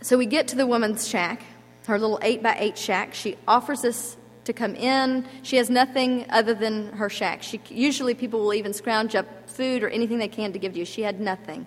So 0.00 0.18
we 0.18 0.26
get 0.26 0.48
to 0.48 0.56
the 0.56 0.66
woman's 0.66 1.06
shack, 1.06 1.44
her 1.86 1.98
little 1.98 2.18
8 2.20 2.42
by 2.42 2.56
8 2.58 2.76
shack. 2.76 3.14
She 3.14 3.36
offers 3.46 3.84
us 3.84 4.16
to 4.44 4.52
come 4.52 4.74
in. 4.74 5.24
She 5.42 5.56
has 5.56 5.70
nothing 5.70 6.26
other 6.30 6.54
than 6.54 6.92
her 6.94 7.08
shack. 7.08 7.44
She, 7.44 7.60
usually, 7.68 8.14
people 8.14 8.40
will 8.40 8.54
even 8.54 8.72
scrounge 8.72 9.14
up 9.14 9.48
food 9.48 9.84
or 9.84 9.88
anything 9.88 10.18
they 10.18 10.26
can 10.26 10.52
to 10.52 10.58
give 10.58 10.76
you. 10.76 10.84
She 10.84 11.02
had 11.02 11.20
nothing. 11.20 11.66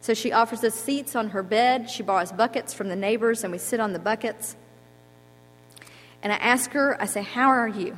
So 0.00 0.14
she 0.14 0.32
offers 0.32 0.64
us 0.64 0.74
seats 0.74 1.14
on 1.14 1.28
her 1.28 1.44
bed. 1.44 1.88
She 1.88 2.02
borrows 2.02 2.32
buckets 2.32 2.74
from 2.74 2.88
the 2.88 2.96
neighbors, 2.96 3.44
and 3.44 3.52
we 3.52 3.58
sit 3.58 3.78
on 3.78 3.92
the 3.92 3.98
buckets. 4.00 4.56
And 6.22 6.32
I 6.32 6.36
ask 6.36 6.70
her, 6.72 7.00
I 7.00 7.06
say, 7.06 7.22
How 7.22 7.48
are 7.48 7.68
you? 7.68 7.96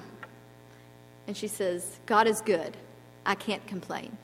And 1.27 1.37
she 1.37 1.49
says, 1.49 1.99
God 2.07 2.27
is 2.27 2.41
good. 2.41 2.77
I 3.25 3.35
can't 3.35 3.67
complain. 3.67 4.17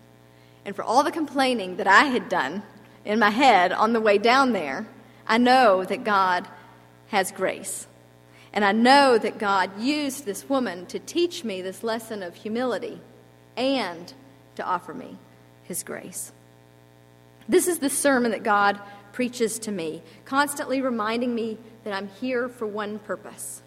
And 0.65 0.75
for 0.75 0.83
all 0.83 1.05
the 1.05 1.13
complaining 1.13 1.77
that 1.77 1.87
I 1.87 2.05
had 2.05 2.29
done 2.29 2.63
in 3.05 3.19
my 3.19 3.31
head 3.31 3.73
on 3.73 3.93
the 3.93 4.01
way 4.01 4.19
down 4.19 4.53
there, 4.53 4.87
I 5.27 5.39
know 5.39 5.85
that 5.85 6.05
God 6.05 6.49
has 7.09 7.31
grace. 7.33 7.87
And 8.53 8.65
I 8.65 8.73
know 8.73 9.19
that 9.19 9.39
God 9.39 9.81
used 9.81 10.25
this 10.25 10.49
woman 10.49 10.87
to 10.87 10.99
teach 10.99 11.45
me 11.45 11.63
this 11.63 11.83
lesson 11.83 12.23
of 12.23 12.35
humility 12.35 13.01
and 13.57 14.13
to 14.57 14.65
offer 14.65 14.95
me 14.95 15.17
his 15.63 15.83
grace. 15.83 16.33
This 17.49 17.69
is 17.69 17.79
the 17.79 17.91
sermon 17.91 18.33
that 18.33 18.43
God 18.43 18.81
preaches 19.13 19.59
to 19.61 19.73
me, 19.73 20.03
constantly 20.25 20.81
reminding 20.81 21.35
me 21.35 21.59
that 21.85 21.93
I'm 21.93 22.09
here 22.21 22.49
for 22.49 22.67
one 22.67 22.99
purpose 22.99 23.63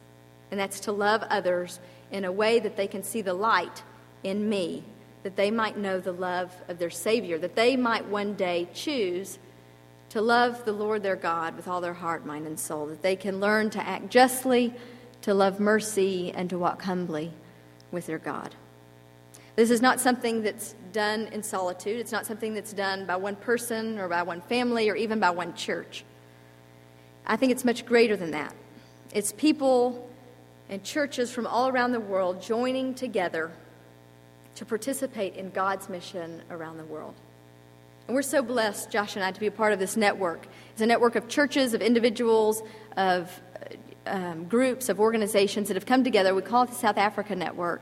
and 0.52 0.60
that's 0.60 0.82
to 0.82 0.92
love 0.92 1.24
others 1.30 1.80
in 2.12 2.26
a 2.26 2.32
way 2.32 2.60
that 2.60 2.76
they 2.76 2.88
can 2.88 3.04
see 3.04 3.22
the 3.22 3.34
light 3.34 3.84
in 4.24 4.48
me, 4.48 4.84
that 5.24 5.36
they 5.36 5.50
might 5.50 5.78
know 5.78 6.00
the 6.00 6.12
love 6.12 6.54
of 6.68 6.78
their 6.78 6.90
Savior, 6.90 7.38
that 7.40 7.56
they 7.56 7.76
might 7.76 8.06
one 8.06 8.34
day 8.34 8.68
choose 8.74 9.40
to 10.10 10.22
love 10.22 10.66
the 10.66 10.74
Lord 10.74 11.04
their 11.04 11.16
God 11.16 11.56
with 11.56 11.70
all 11.70 11.80
their 11.80 11.94
heart, 11.94 12.26
mind, 12.26 12.46
and 12.46 12.60
soul, 12.60 12.86
that 12.88 13.02
they 13.02 13.16
can 13.16 13.40
learn 13.40 13.70
to 13.70 13.88
act 13.88 14.10
justly, 14.10 14.74
to 15.22 15.34
love 15.34 15.60
mercy, 15.60 16.34
and 16.36 16.50
to 16.50 16.58
walk 16.58 16.82
humbly 16.82 17.32
with 17.92 18.08
their 18.08 18.18
God. 18.18 18.54
This 19.56 19.70
is 19.70 19.82
not 19.82 20.00
something 20.00 20.42
that's 20.44 20.76
done 20.92 21.28
in 21.28 21.44
solitude. 21.44 22.00
It's 22.00 22.12
not 22.12 22.26
something 22.26 22.54
that's 22.54 22.74
done 22.74 23.06
by 23.06 23.16
one 23.16 23.36
person 23.36 24.00
or 24.00 24.08
by 24.08 24.24
one 24.24 24.42
family 24.42 24.90
or 24.90 24.96
even 24.96 25.20
by 25.20 25.30
one 25.30 25.54
church. 25.54 26.04
I 27.26 27.38
think 27.38 27.52
it's 27.52 27.64
much 27.64 27.86
greater 27.86 28.18
than 28.18 28.32
that. 28.32 28.54
It's 29.14 29.32
people 29.34 30.10
and 30.72 30.84
churches 30.86 31.32
from 31.32 31.46
all 31.46 31.68
around 31.68 31.92
the 31.92 32.00
world 32.00 32.42
joining 32.42 32.96
together 32.96 33.52
to 34.56 34.66
participate 34.66 35.36
in 35.36 35.50
God's 35.52 35.90
mission 35.90 36.42
around 36.50 36.78
the 36.78 36.86
world. 36.86 37.14
And 38.08 38.16
we're 38.16 38.22
so 38.22 38.42
blessed, 38.42 38.90
Josh 38.90 39.16
and 39.16 39.24
I, 39.24 39.32
to 39.32 39.40
be 39.40 39.48
a 39.48 39.52
part 39.52 39.74
of 39.74 39.80
this 39.80 39.98
network. 39.98 40.48
It's 40.72 40.82
a 40.82 40.86
network 40.86 41.16
of 41.16 41.28
churches, 41.28 41.74
of 41.74 41.82
individuals, 41.82 42.64
of 42.96 43.30
um, 44.08 44.46
groups, 44.46 44.88
of 44.90 45.00
organizations 45.00 45.68
that 45.68 45.76
have 45.76 45.86
come 45.86 46.04
together. 46.04 46.34
We 46.34 46.42
call 46.42 46.64
it 46.64 46.70
the 46.70 46.76
South 46.76 46.98
Africa 46.98 47.36
Network. 47.36 47.82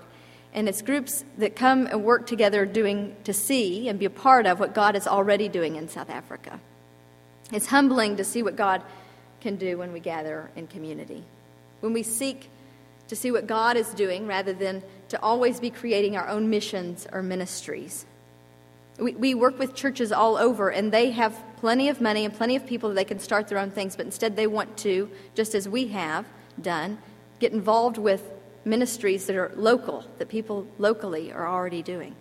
And 0.52 0.68
it's 0.68 0.82
groups 0.82 1.24
that 1.38 1.56
come 1.56 1.86
and 1.86 2.04
work 2.04 2.26
together 2.26 2.66
doing 2.66 3.16
to 3.24 3.34
see 3.34 3.88
and 3.88 4.00
be 4.00 4.06
a 4.06 4.10
part 4.10 4.48
of 4.48 4.60
what 4.60 4.74
God 4.74 4.96
is 4.96 5.08
already 5.08 5.48
doing 5.48 5.76
in 5.76 5.88
South 5.90 6.10
Africa. 6.10 6.60
It's 7.52 7.68
humbling 7.68 8.18
to 8.18 8.24
see 8.24 8.42
what 8.42 8.56
God 8.56 8.82
can 9.42 9.58
do 9.58 9.78
when 9.78 9.94
we 9.94 10.00
gather 10.00 10.50
in 10.56 10.66
community. 10.68 11.24
When 11.82 11.94
we 11.94 12.04
seek 12.04 12.50
to 13.10 13.16
see 13.16 13.32
what 13.32 13.48
God 13.48 13.76
is 13.76 13.90
doing 13.90 14.26
rather 14.28 14.54
than 14.54 14.82
to 15.10 15.22
always 15.22 15.60
be 15.60 15.70
creating 15.70 16.16
our 16.16 16.28
own 16.28 16.50
missions 16.50 17.08
or 17.12 17.22
ministries. 17.22 18.06
We, 18.98 19.14
we 19.16 19.34
work 19.34 19.58
with 19.60 19.76
churches 19.76 20.12
all 20.12 20.38
over, 20.38 20.70
and 20.70 20.92
they 20.92 21.12
have 21.12 21.38
plenty 21.58 21.90
of 21.90 22.02
money 22.02 22.26
and 22.26 22.34
plenty 22.34 22.56
of 22.56 22.66
people 22.66 22.90
that 22.90 22.96
they 22.96 23.06
can 23.06 23.20
start 23.20 23.48
their 23.48 23.58
own 23.58 23.72
things, 23.72 23.96
but 23.96 24.06
instead 24.06 24.36
they 24.36 24.48
want 24.48 24.78
to, 24.78 25.10
just 25.36 25.56
as 25.56 25.68
we 25.68 25.88
have 25.88 26.26
done, 26.62 27.00
get 27.40 27.52
involved 27.52 27.98
with 27.98 28.30
ministries 28.66 29.26
that 29.26 29.36
are 29.36 29.52
local, 29.56 30.06
that 30.18 30.30
people 30.30 30.68
locally 30.78 31.32
are 31.32 31.48
already 31.48 31.82
doing. 31.82 32.16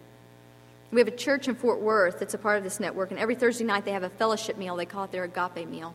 We 0.90 1.00
have 1.00 1.08
a 1.08 1.16
church 1.16 1.48
in 1.48 1.54
Fort 1.54 1.80
Worth 1.80 2.18
that's 2.18 2.34
a 2.34 2.38
part 2.38 2.56
of 2.56 2.64
this 2.64 2.80
network, 2.80 3.10
and 3.10 3.20
every 3.20 3.34
Thursday 3.34 3.64
night 3.64 3.84
they 3.84 3.92
have 3.92 4.04
a 4.04 4.10
fellowship 4.10 4.56
meal. 4.56 4.76
They 4.76 4.86
call 4.86 5.04
it 5.04 5.12
their 5.12 5.24
agape 5.24 5.68
meal. 5.68 5.94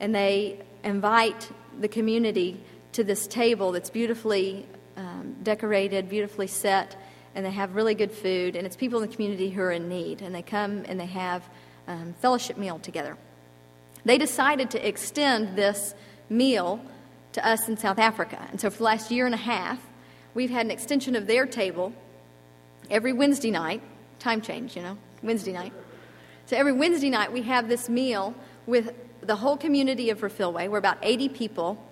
And 0.00 0.14
they 0.14 0.60
invite 0.82 1.48
the 1.78 1.88
community 1.88 2.60
to 2.96 3.04
this 3.04 3.26
table 3.26 3.72
that's 3.72 3.90
beautifully 3.90 4.64
um, 4.96 5.36
decorated, 5.42 6.08
beautifully 6.08 6.46
set, 6.46 6.96
and 7.34 7.44
they 7.44 7.50
have 7.50 7.74
really 7.74 7.94
good 7.94 8.10
food. 8.10 8.56
And 8.56 8.66
it's 8.66 8.74
people 8.74 9.02
in 9.02 9.08
the 9.08 9.14
community 9.14 9.50
who 9.50 9.60
are 9.60 9.70
in 9.70 9.86
need, 9.86 10.22
and 10.22 10.34
they 10.34 10.40
come 10.40 10.82
and 10.88 10.98
they 10.98 11.06
have 11.06 11.42
um, 11.86 12.14
fellowship 12.22 12.56
meal 12.56 12.78
together. 12.78 13.18
They 14.06 14.16
decided 14.16 14.70
to 14.70 14.88
extend 14.88 15.56
this 15.56 15.94
meal 16.30 16.80
to 17.32 17.46
us 17.46 17.68
in 17.68 17.76
South 17.76 17.98
Africa. 17.98 18.48
And 18.50 18.58
so 18.58 18.70
for 18.70 18.78
the 18.78 18.84
last 18.84 19.10
year 19.10 19.26
and 19.26 19.34
a 19.34 19.38
half, 19.38 19.78
we've 20.32 20.48
had 20.48 20.64
an 20.64 20.70
extension 20.70 21.14
of 21.16 21.26
their 21.26 21.44
table 21.44 21.92
every 22.90 23.12
Wednesday 23.12 23.50
night. 23.50 23.82
Time 24.20 24.40
change, 24.40 24.74
you 24.74 24.80
know, 24.80 24.96
Wednesday 25.22 25.52
night. 25.52 25.74
So 26.46 26.56
every 26.56 26.72
Wednesday 26.72 27.10
night, 27.10 27.30
we 27.30 27.42
have 27.42 27.68
this 27.68 27.90
meal 27.90 28.34
with 28.64 28.94
the 29.20 29.36
whole 29.36 29.58
community 29.58 30.08
of 30.08 30.20
Refilwe. 30.20 30.70
We're 30.70 30.78
about 30.78 30.96
80 31.02 31.28
people. 31.28 31.82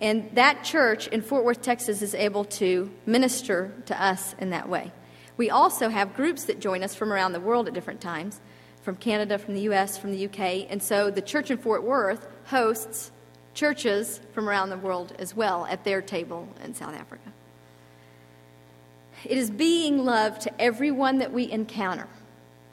And 0.00 0.30
that 0.34 0.62
church 0.62 1.08
in 1.08 1.22
Fort 1.22 1.44
Worth, 1.44 1.60
Texas, 1.60 2.02
is 2.02 2.14
able 2.14 2.44
to 2.44 2.90
minister 3.04 3.72
to 3.86 4.02
us 4.02 4.34
in 4.38 4.50
that 4.50 4.68
way. 4.68 4.92
We 5.36 5.50
also 5.50 5.88
have 5.88 6.14
groups 6.14 6.44
that 6.44 6.60
join 6.60 6.82
us 6.82 6.94
from 6.94 7.12
around 7.12 7.32
the 7.32 7.40
world 7.40 7.68
at 7.68 7.74
different 7.74 8.00
times 8.00 8.40
from 8.82 8.96
Canada, 8.96 9.38
from 9.38 9.54
the 9.54 9.60
US, 9.62 9.98
from 9.98 10.12
the 10.12 10.26
UK. 10.26 10.66
And 10.70 10.82
so 10.82 11.10
the 11.10 11.20
church 11.20 11.50
in 11.50 11.58
Fort 11.58 11.82
Worth 11.82 12.26
hosts 12.46 13.10
churches 13.54 14.20
from 14.32 14.48
around 14.48 14.70
the 14.70 14.76
world 14.76 15.12
as 15.18 15.34
well 15.34 15.66
at 15.66 15.84
their 15.84 16.00
table 16.00 16.48
in 16.64 16.74
South 16.74 16.94
Africa. 16.94 17.32
It 19.24 19.36
is 19.36 19.50
being 19.50 20.04
love 20.04 20.38
to 20.40 20.60
everyone 20.60 21.18
that 21.18 21.32
we 21.32 21.50
encounter 21.50 22.06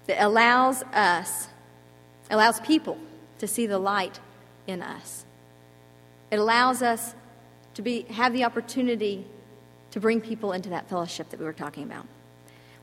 that 0.06 0.24
allows 0.24 0.84
us, 0.84 1.48
allows 2.30 2.60
people 2.60 2.98
to 3.40 3.48
see 3.48 3.66
the 3.66 3.80
light 3.80 4.20
in 4.68 4.82
us. 4.82 5.25
It 6.36 6.40
allows 6.40 6.82
us 6.82 7.16
to 7.76 7.82
be, 7.82 8.02
have 8.10 8.34
the 8.34 8.44
opportunity 8.44 9.26
to 9.92 10.02
bring 10.02 10.20
people 10.20 10.52
into 10.52 10.68
that 10.72 10.90
fellowship 10.90 11.30
that 11.30 11.40
we 11.40 11.46
were 11.46 11.54
talking 11.54 11.84
about. 11.84 12.06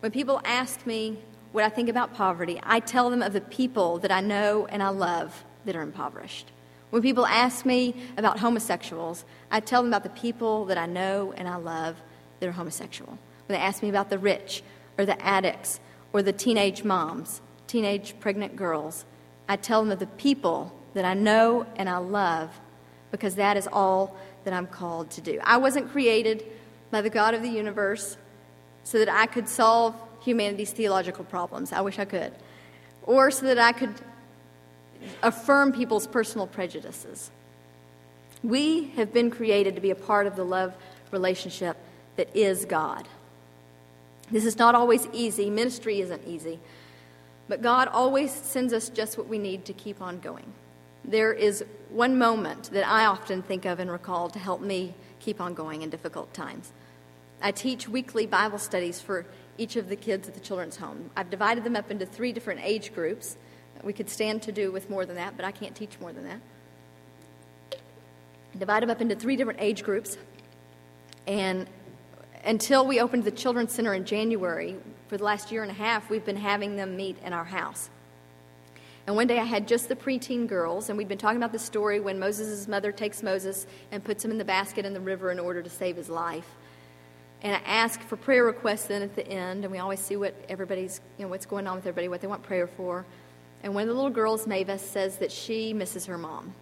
When 0.00 0.10
people 0.10 0.40
ask 0.42 0.86
me 0.86 1.18
what 1.52 1.62
I 1.62 1.68
think 1.68 1.90
about 1.90 2.14
poverty, 2.14 2.58
I 2.62 2.80
tell 2.80 3.10
them 3.10 3.20
of 3.20 3.34
the 3.34 3.42
people 3.42 3.98
that 3.98 4.10
I 4.10 4.22
know 4.22 4.64
and 4.70 4.82
I 4.82 4.88
love 4.88 5.44
that 5.66 5.76
are 5.76 5.82
impoverished. 5.82 6.50
When 6.88 7.02
people 7.02 7.26
ask 7.26 7.66
me 7.66 7.94
about 8.16 8.38
homosexuals, 8.38 9.26
I 9.50 9.60
tell 9.60 9.82
them 9.82 9.90
about 9.92 10.04
the 10.04 10.18
people 10.18 10.64
that 10.64 10.78
I 10.78 10.86
know 10.86 11.34
and 11.36 11.46
I 11.46 11.56
love 11.56 12.00
that 12.40 12.48
are 12.48 12.52
homosexual. 12.52 13.18
When 13.46 13.58
they 13.58 13.62
ask 13.62 13.82
me 13.82 13.90
about 13.90 14.08
the 14.08 14.18
rich 14.18 14.62
or 14.96 15.04
the 15.04 15.22
addicts 15.22 15.78
or 16.14 16.22
the 16.22 16.32
teenage 16.32 16.84
moms, 16.84 17.42
teenage 17.66 18.18
pregnant 18.18 18.56
girls, 18.56 19.04
I 19.46 19.56
tell 19.56 19.82
them 19.82 19.92
of 19.92 19.98
the 19.98 20.06
people 20.06 20.74
that 20.94 21.04
I 21.04 21.12
know 21.12 21.66
and 21.76 21.90
I 21.90 21.98
love 21.98 22.58
because 23.12 23.37
that 23.37 23.57
is 23.57 23.68
all 23.72 24.16
that 24.42 24.53
I'm 24.53 24.66
called 24.66 25.11
to 25.12 25.20
do. 25.20 25.38
I 25.44 25.59
wasn't 25.59 25.92
created 25.92 26.44
by 26.90 27.01
the 27.01 27.11
God 27.11 27.35
of 27.35 27.42
the 27.42 27.48
universe 27.48 28.16
so 28.83 28.98
that 28.98 29.09
I 29.09 29.27
could 29.27 29.48
solve 29.48 29.94
humanity's 30.25 30.72
theological 30.72 31.25
problems. 31.25 31.72
I 31.72 31.81
wish 31.83 32.01
I 32.01 32.05
could. 32.05 32.33
Or 33.05 33.31
so 33.31 33.46
that 33.46 33.59
I 33.59 33.72
could 33.72 33.94
affirm 35.22 35.72
people's 35.72 36.07
personal 36.07 36.46
prejudices. 36.46 37.31
We 38.42 38.88
have 38.96 39.12
been 39.12 39.31
created 39.31 39.77
to 39.77 39.81
be 39.81 39.90
a 39.90 39.94
part 39.94 40.27
of 40.27 40.35
the 40.35 40.44
love 40.44 40.75
relationship 41.12 41.77
that 42.16 42.35
is 42.35 42.64
God. 42.64 43.09
This 44.31 44.44
is 44.44 44.59
not 44.59 44.75
always 44.75 45.07
easy, 45.12 45.51
ministry 45.51 46.01
isn't 46.01 46.27
easy, 46.27 46.59
but 47.48 47.62
God 47.62 47.88
always 47.88 48.33
sends 48.33 48.72
us 48.72 48.88
just 48.88 49.18
what 49.18 49.29
we 49.29 49.38
need 49.38 49.64
to 49.66 49.72
keep 49.72 50.01
on 50.01 50.20
going. 50.20 50.53
There 51.04 51.32
is 51.32 51.64
one 51.90 52.18
moment 52.18 52.70
that 52.72 52.86
I 52.86 53.06
often 53.06 53.42
think 53.42 53.64
of 53.64 53.80
and 53.80 53.90
recall 53.90 54.30
to 54.30 54.38
help 54.38 54.60
me 54.60 54.94
keep 55.20 55.40
on 55.40 55.54
going 55.54 55.82
in 55.82 55.90
difficult 55.90 56.32
times. 56.32 56.72
I 57.40 57.50
teach 57.50 57.88
weekly 57.88 58.26
Bible 58.26 58.58
studies 58.58 59.00
for 59.00 59.26
each 59.58 59.76
of 59.76 59.88
the 59.88 59.96
kids 59.96 60.28
at 60.28 60.34
the 60.34 60.40
children's 60.40 60.76
home. 60.76 61.10
I've 61.16 61.28
divided 61.28 61.64
them 61.64 61.76
up 61.76 61.90
into 61.90 62.06
three 62.06 62.32
different 62.32 62.60
age 62.62 62.94
groups. 62.94 63.36
We 63.82 63.92
could 63.92 64.08
stand 64.08 64.42
to 64.42 64.52
do 64.52 64.70
with 64.70 64.88
more 64.88 65.04
than 65.04 65.16
that, 65.16 65.36
but 65.36 65.44
I 65.44 65.50
can't 65.50 65.74
teach 65.74 65.98
more 66.00 66.12
than 66.12 66.24
that. 66.24 66.40
Divide 68.56 68.82
them 68.82 68.90
up 68.90 69.00
into 69.00 69.16
three 69.16 69.36
different 69.36 69.60
age 69.60 69.82
groups. 69.82 70.16
And 71.26 71.66
until 72.44 72.86
we 72.86 73.00
opened 73.00 73.24
the 73.24 73.30
Children's 73.30 73.72
Center 73.72 73.94
in 73.94 74.04
January, 74.04 74.76
for 75.08 75.16
the 75.16 75.24
last 75.24 75.50
year 75.50 75.62
and 75.62 75.70
a 75.70 75.74
half, 75.74 76.10
we've 76.10 76.24
been 76.24 76.36
having 76.36 76.76
them 76.76 76.96
meet 76.96 77.16
in 77.24 77.32
our 77.32 77.44
house. 77.44 77.90
And 79.06 79.16
one 79.16 79.26
day 79.26 79.38
I 79.38 79.44
had 79.44 79.66
just 79.66 79.88
the 79.88 79.96
preteen 79.96 80.46
girls, 80.46 80.88
and 80.88 80.96
we'd 80.96 81.08
been 81.08 81.18
talking 81.18 81.36
about 81.36 81.52
the 81.52 81.58
story 81.58 81.98
when 81.98 82.20
Moses' 82.20 82.68
mother 82.68 82.92
takes 82.92 83.22
Moses 83.22 83.66
and 83.90 84.02
puts 84.02 84.24
him 84.24 84.30
in 84.30 84.38
the 84.38 84.44
basket 84.44 84.86
in 84.86 84.94
the 84.94 85.00
river 85.00 85.32
in 85.32 85.40
order 85.40 85.60
to 85.60 85.70
save 85.70 85.96
his 85.96 86.08
life. 86.08 86.46
And 87.42 87.56
I 87.56 87.58
ask 87.66 88.00
for 88.00 88.16
prayer 88.16 88.44
requests 88.44 88.86
then 88.86 89.02
at 89.02 89.16
the 89.16 89.26
end, 89.26 89.64
and 89.64 89.72
we 89.72 89.78
always 89.78 89.98
see 89.98 90.14
what 90.14 90.34
everybody's, 90.48 91.00
you 91.18 91.24
know, 91.24 91.28
what's 91.28 91.46
going 91.46 91.66
on 91.66 91.74
with 91.74 91.86
everybody, 91.86 92.06
what 92.06 92.20
they 92.20 92.28
want 92.28 92.44
prayer 92.44 92.68
for. 92.68 93.04
And 93.64 93.74
one 93.74 93.82
of 93.82 93.88
the 93.88 93.94
little 93.94 94.10
girls, 94.10 94.46
Mavis, 94.46 94.82
says 94.82 95.18
that 95.18 95.32
she 95.32 95.72
misses 95.72 96.06
her 96.06 96.16
mom. 96.16 96.54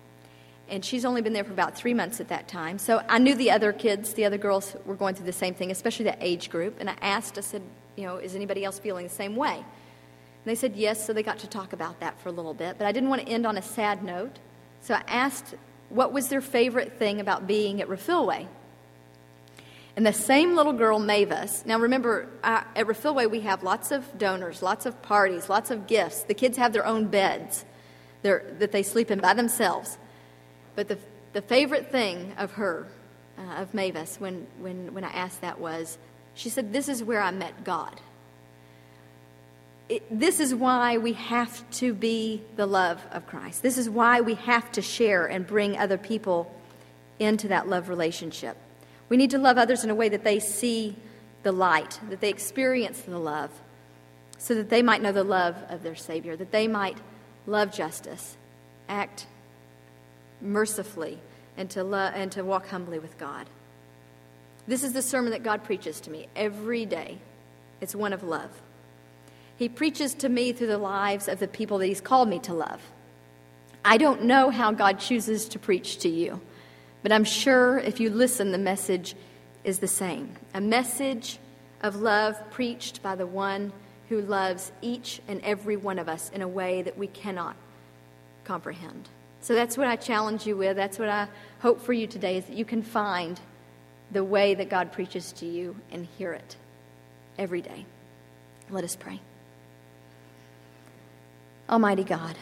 And 0.70 0.82
she's 0.82 1.04
only 1.04 1.20
been 1.20 1.34
there 1.34 1.44
for 1.44 1.52
about 1.52 1.76
three 1.76 1.92
months 1.92 2.20
at 2.20 2.28
that 2.28 2.48
time. 2.48 2.78
So 2.78 3.02
I 3.08 3.18
knew 3.18 3.34
the 3.34 3.50
other 3.50 3.72
kids, 3.74 4.14
the 4.14 4.24
other 4.24 4.38
girls 4.38 4.74
were 4.86 4.94
going 4.94 5.14
through 5.14 5.26
the 5.26 5.32
same 5.32 5.52
thing, 5.52 5.70
especially 5.70 6.06
that 6.06 6.18
age 6.22 6.48
group. 6.48 6.76
And 6.80 6.88
I 6.88 6.96
asked, 7.02 7.36
I 7.36 7.42
said, 7.42 7.62
you 7.96 8.04
know, 8.04 8.16
is 8.16 8.34
anybody 8.34 8.64
else 8.64 8.78
feeling 8.78 9.04
the 9.04 9.12
same 9.12 9.36
way? 9.36 9.62
They 10.44 10.54
said 10.54 10.76
yes, 10.76 11.04
so 11.04 11.12
they 11.12 11.22
got 11.22 11.38
to 11.40 11.46
talk 11.46 11.72
about 11.72 12.00
that 12.00 12.18
for 12.20 12.30
a 12.30 12.32
little 12.32 12.54
bit. 12.54 12.78
But 12.78 12.86
I 12.86 12.92
didn't 12.92 13.10
want 13.10 13.22
to 13.22 13.28
end 13.28 13.46
on 13.46 13.58
a 13.58 13.62
sad 13.62 14.02
note. 14.02 14.38
So 14.80 14.94
I 14.94 15.02
asked 15.06 15.54
what 15.90 16.12
was 16.12 16.28
their 16.28 16.40
favorite 16.40 16.98
thing 16.98 17.20
about 17.20 17.46
being 17.46 17.82
at 17.82 17.88
Refilwe. 17.88 18.46
And 19.96 20.06
the 20.06 20.12
same 20.12 20.54
little 20.54 20.72
girl, 20.72 20.98
Mavis, 20.98 21.64
now 21.66 21.78
remember, 21.78 22.28
uh, 22.42 22.62
at 22.74 22.86
Refilwe 22.86 23.30
we 23.30 23.40
have 23.40 23.62
lots 23.62 23.90
of 23.90 24.18
donors, 24.18 24.62
lots 24.62 24.86
of 24.86 25.02
parties, 25.02 25.48
lots 25.48 25.70
of 25.70 25.86
gifts. 25.86 26.22
The 26.22 26.34
kids 26.34 26.56
have 26.56 26.72
their 26.72 26.86
own 26.86 27.08
beds 27.08 27.64
that 28.22 28.70
they 28.72 28.82
sleep 28.82 29.10
in 29.10 29.18
by 29.18 29.34
themselves. 29.34 29.98
But 30.76 30.88
the, 30.88 30.98
the 31.32 31.42
favorite 31.42 31.90
thing 31.90 32.34
of 32.38 32.52
her, 32.52 32.86
uh, 33.38 33.62
of 33.62 33.74
Mavis, 33.74 34.20
when, 34.20 34.46
when, 34.58 34.94
when 34.94 35.04
I 35.04 35.10
asked 35.10 35.40
that 35.40 35.58
was, 35.58 35.98
she 36.34 36.48
said, 36.48 36.72
This 36.72 36.88
is 36.88 37.02
where 37.02 37.20
I 37.20 37.30
met 37.30 37.64
God. 37.64 38.00
This 40.10 40.40
is 40.40 40.54
why 40.54 40.98
we 40.98 41.14
have 41.14 41.68
to 41.72 41.92
be 41.92 42.42
the 42.56 42.66
love 42.66 43.00
of 43.10 43.26
Christ. 43.26 43.62
This 43.62 43.78
is 43.78 43.90
why 43.90 44.20
we 44.20 44.34
have 44.34 44.70
to 44.72 44.82
share 44.82 45.26
and 45.26 45.46
bring 45.46 45.76
other 45.76 45.98
people 45.98 46.54
into 47.18 47.48
that 47.48 47.68
love 47.68 47.88
relationship. 47.88 48.56
We 49.08 49.16
need 49.16 49.30
to 49.30 49.38
love 49.38 49.58
others 49.58 49.82
in 49.82 49.90
a 49.90 49.94
way 49.94 50.08
that 50.08 50.22
they 50.22 50.38
see 50.38 50.96
the 51.42 51.52
light, 51.52 51.98
that 52.08 52.20
they 52.20 52.28
experience 52.28 53.00
the 53.00 53.18
love, 53.18 53.50
so 54.38 54.54
that 54.54 54.70
they 54.70 54.82
might 54.82 55.02
know 55.02 55.12
the 55.12 55.24
love 55.24 55.56
of 55.68 55.82
their 55.82 55.96
Savior, 55.96 56.36
that 56.36 56.52
they 56.52 56.68
might 56.68 56.98
love 57.46 57.72
justice, 57.72 58.36
act 58.88 59.26
mercifully, 60.40 61.18
and 61.56 61.68
to, 61.70 61.94
and 61.94 62.30
to 62.32 62.44
walk 62.44 62.68
humbly 62.68 62.98
with 62.98 63.18
God. 63.18 63.46
This 64.68 64.84
is 64.84 64.92
the 64.92 65.02
sermon 65.02 65.32
that 65.32 65.42
God 65.42 65.64
preaches 65.64 66.00
to 66.02 66.10
me 66.10 66.28
every 66.36 66.86
day 66.86 67.18
it's 67.80 67.94
one 67.94 68.12
of 68.12 68.22
love. 68.22 68.50
He 69.60 69.68
preaches 69.68 70.14
to 70.14 70.30
me 70.30 70.54
through 70.54 70.68
the 70.68 70.78
lives 70.78 71.28
of 71.28 71.38
the 71.38 71.46
people 71.46 71.76
that 71.78 71.86
He's 71.86 72.00
called 72.00 72.30
me 72.30 72.38
to 72.40 72.54
love. 72.54 72.80
I 73.84 73.98
don't 73.98 74.24
know 74.24 74.48
how 74.48 74.72
God 74.72 74.98
chooses 74.98 75.46
to 75.50 75.58
preach 75.58 75.98
to 75.98 76.08
you, 76.08 76.40
but 77.02 77.12
I'm 77.12 77.24
sure 77.24 77.76
if 77.76 78.00
you 78.00 78.08
listen, 78.08 78.52
the 78.52 78.58
message 78.58 79.14
is 79.62 79.78
the 79.78 79.86
same 79.86 80.34
a 80.54 80.62
message 80.62 81.38
of 81.82 81.96
love 81.96 82.40
preached 82.50 83.02
by 83.02 83.14
the 83.14 83.26
one 83.26 83.70
who 84.08 84.22
loves 84.22 84.72
each 84.80 85.20
and 85.28 85.42
every 85.42 85.76
one 85.76 85.98
of 85.98 86.08
us 86.08 86.30
in 86.30 86.40
a 86.40 86.48
way 86.48 86.80
that 86.80 86.96
we 86.96 87.08
cannot 87.08 87.54
comprehend. 88.44 89.10
So 89.42 89.54
that's 89.54 89.76
what 89.76 89.86
I 89.86 89.96
challenge 89.96 90.46
you 90.46 90.56
with. 90.56 90.74
That's 90.74 90.98
what 90.98 91.10
I 91.10 91.28
hope 91.58 91.82
for 91.82 91.92
you 91.92 92.06
today 92.06 92.38
is 92.38 92.46
that 92.46 92.56
you 92.56 92.64
can 92.64 92.82
find 92.82 93.38
the 94.10 94.24
way 94.24 94.54
that 94.54 94.70
God 94.70 94.90
preaches 94.90 95.32
to 95.32 95.44
you 95.44 95.76
and 95.92 96.08
hear 96.16 96.32
it 96.32 96.56
every 97.36 97.60
day. 97.60 97.84
Let 98.70 98.84
us 98.84 98.96
pray. 98.96 99.20
Almighty 101.70 102.02
God, 102.02 102.34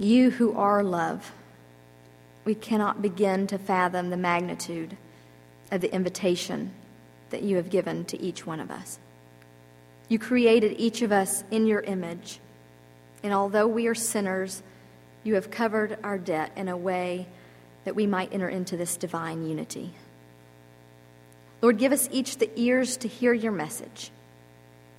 you 0.00 0.30
who 0.32 0.52
are 0.56 0.82
love, 0.82 1.30
we 2.44 2.52
cannot 2.52 3.00
begin 3.00 3.46
to 3.46 3.56
fathom 3.56 4.10
the 4.10 4.16
magnitude 4.16 4.96
of 5.70 5.80
the 5.80 5.94
invitation 5.94 6.72
that 7.30 7.42
you 7.42 7.54
have 7.54 7.70
given 7.70 8.04
to 8.06 8.20
each 8.20 8.44
one 8.44 8.58
of 8.58 8.68
us. 8.68 8.98
You 10.08 10.18
created 10.18 10.74
each 10.76 11.02
of 11.02 11.12
us 11.12 11.44
in 11.52 11.68
your 11.68 11.82
image, 11.82 12.40
and 13.22 13.32
although 13.32 13.68
we 13.68 13.86
are 13.86 13.94
sinners, 13.94 14.64
you 15.22 15.36
have 15.36 15.52
covered 15.52 15.96
our 16.02 16.18
debt 16.18 16.50
in 16.56 16.68
a 16.68 16.76
way 16.76 17.28
that 17.84 17.94
we 17.94 18.08
might 18.08 18.32
enter 18.34 18.48
into 18.48 18.76
this 18.76 18.96
divine 18.96 19.48
unity. 19.48 19.92
Lord, 21.62 21.78
give 21.78 21.92
us 21.92 22.08
each 22.10 22.38
the 22.38 22.50
ears 22.56 22.96
to 22.96 23.08
hear 23.08 23.32
your 23.32 23.52
message 23.52 24.10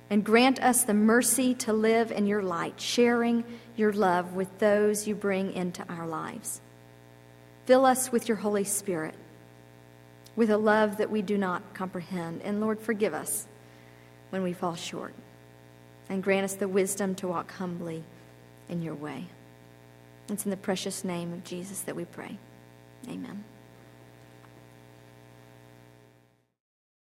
and 0.08 0.24
grant 0.24 0.62
us 0.62 0.84
the 0.84 0.94
mercy 0.94 1.54
to 1.54 1.72
live 1.72 2.12
in 2.12 2.26
your 2.26 2.42
light, 2.42 2.80
sharing 2.80 3.44
your 3.76 3.92
love 3.92 4.34
with 4.34 4.58
those 4.58 5.06
you 5.06 5.14
bring 5.14 5.52
into 5.52 5.84
our 5.88 6.06
lives. 6.06 6.60
Fill 7.66 7.84
us 7.84 8.12
with 8.12 8.28
your 8.28 8.36
Holy 8.36 8.64
Spirit, 8.64 9.14
with 10.36 10.50
a 10.50 10.58
love 10.58 10.98
that 10.98 11.10
we 11.10 11.22
do 11.22 11.36
not 11.36 11.74
comprehend. 11.74 12.42
And 12.42 12.60
Lord, 12.60 12.78
forgive 12.78 13.14
us 13.14 13.46
when 14.30 14.42
we 14.42 14.52
fall 14.52 14.76
short, 14.76 15.14
and 16.08 16.22
grant 16.22 16.44
us 16.44 16.54
the 16.54 16.68
wisdom 16.68 17.14
to 17.16 17.28
walk 17.28 17.52
humbly 17.52 18.04
in 18.68 18.82
your 18.82 18.94
way. 18.94 19.26
It's 20.28 20.44
in 20.44 20.50
the 20.50 20.56
precious 20.56 21.04
name 21.04 21.32
of 21.32 21.44
Jesus 21.44 21.80
that 21.82 21.96
we 21.96 22.04
pray. 22.04 22.38
Amen. 23.08 23.44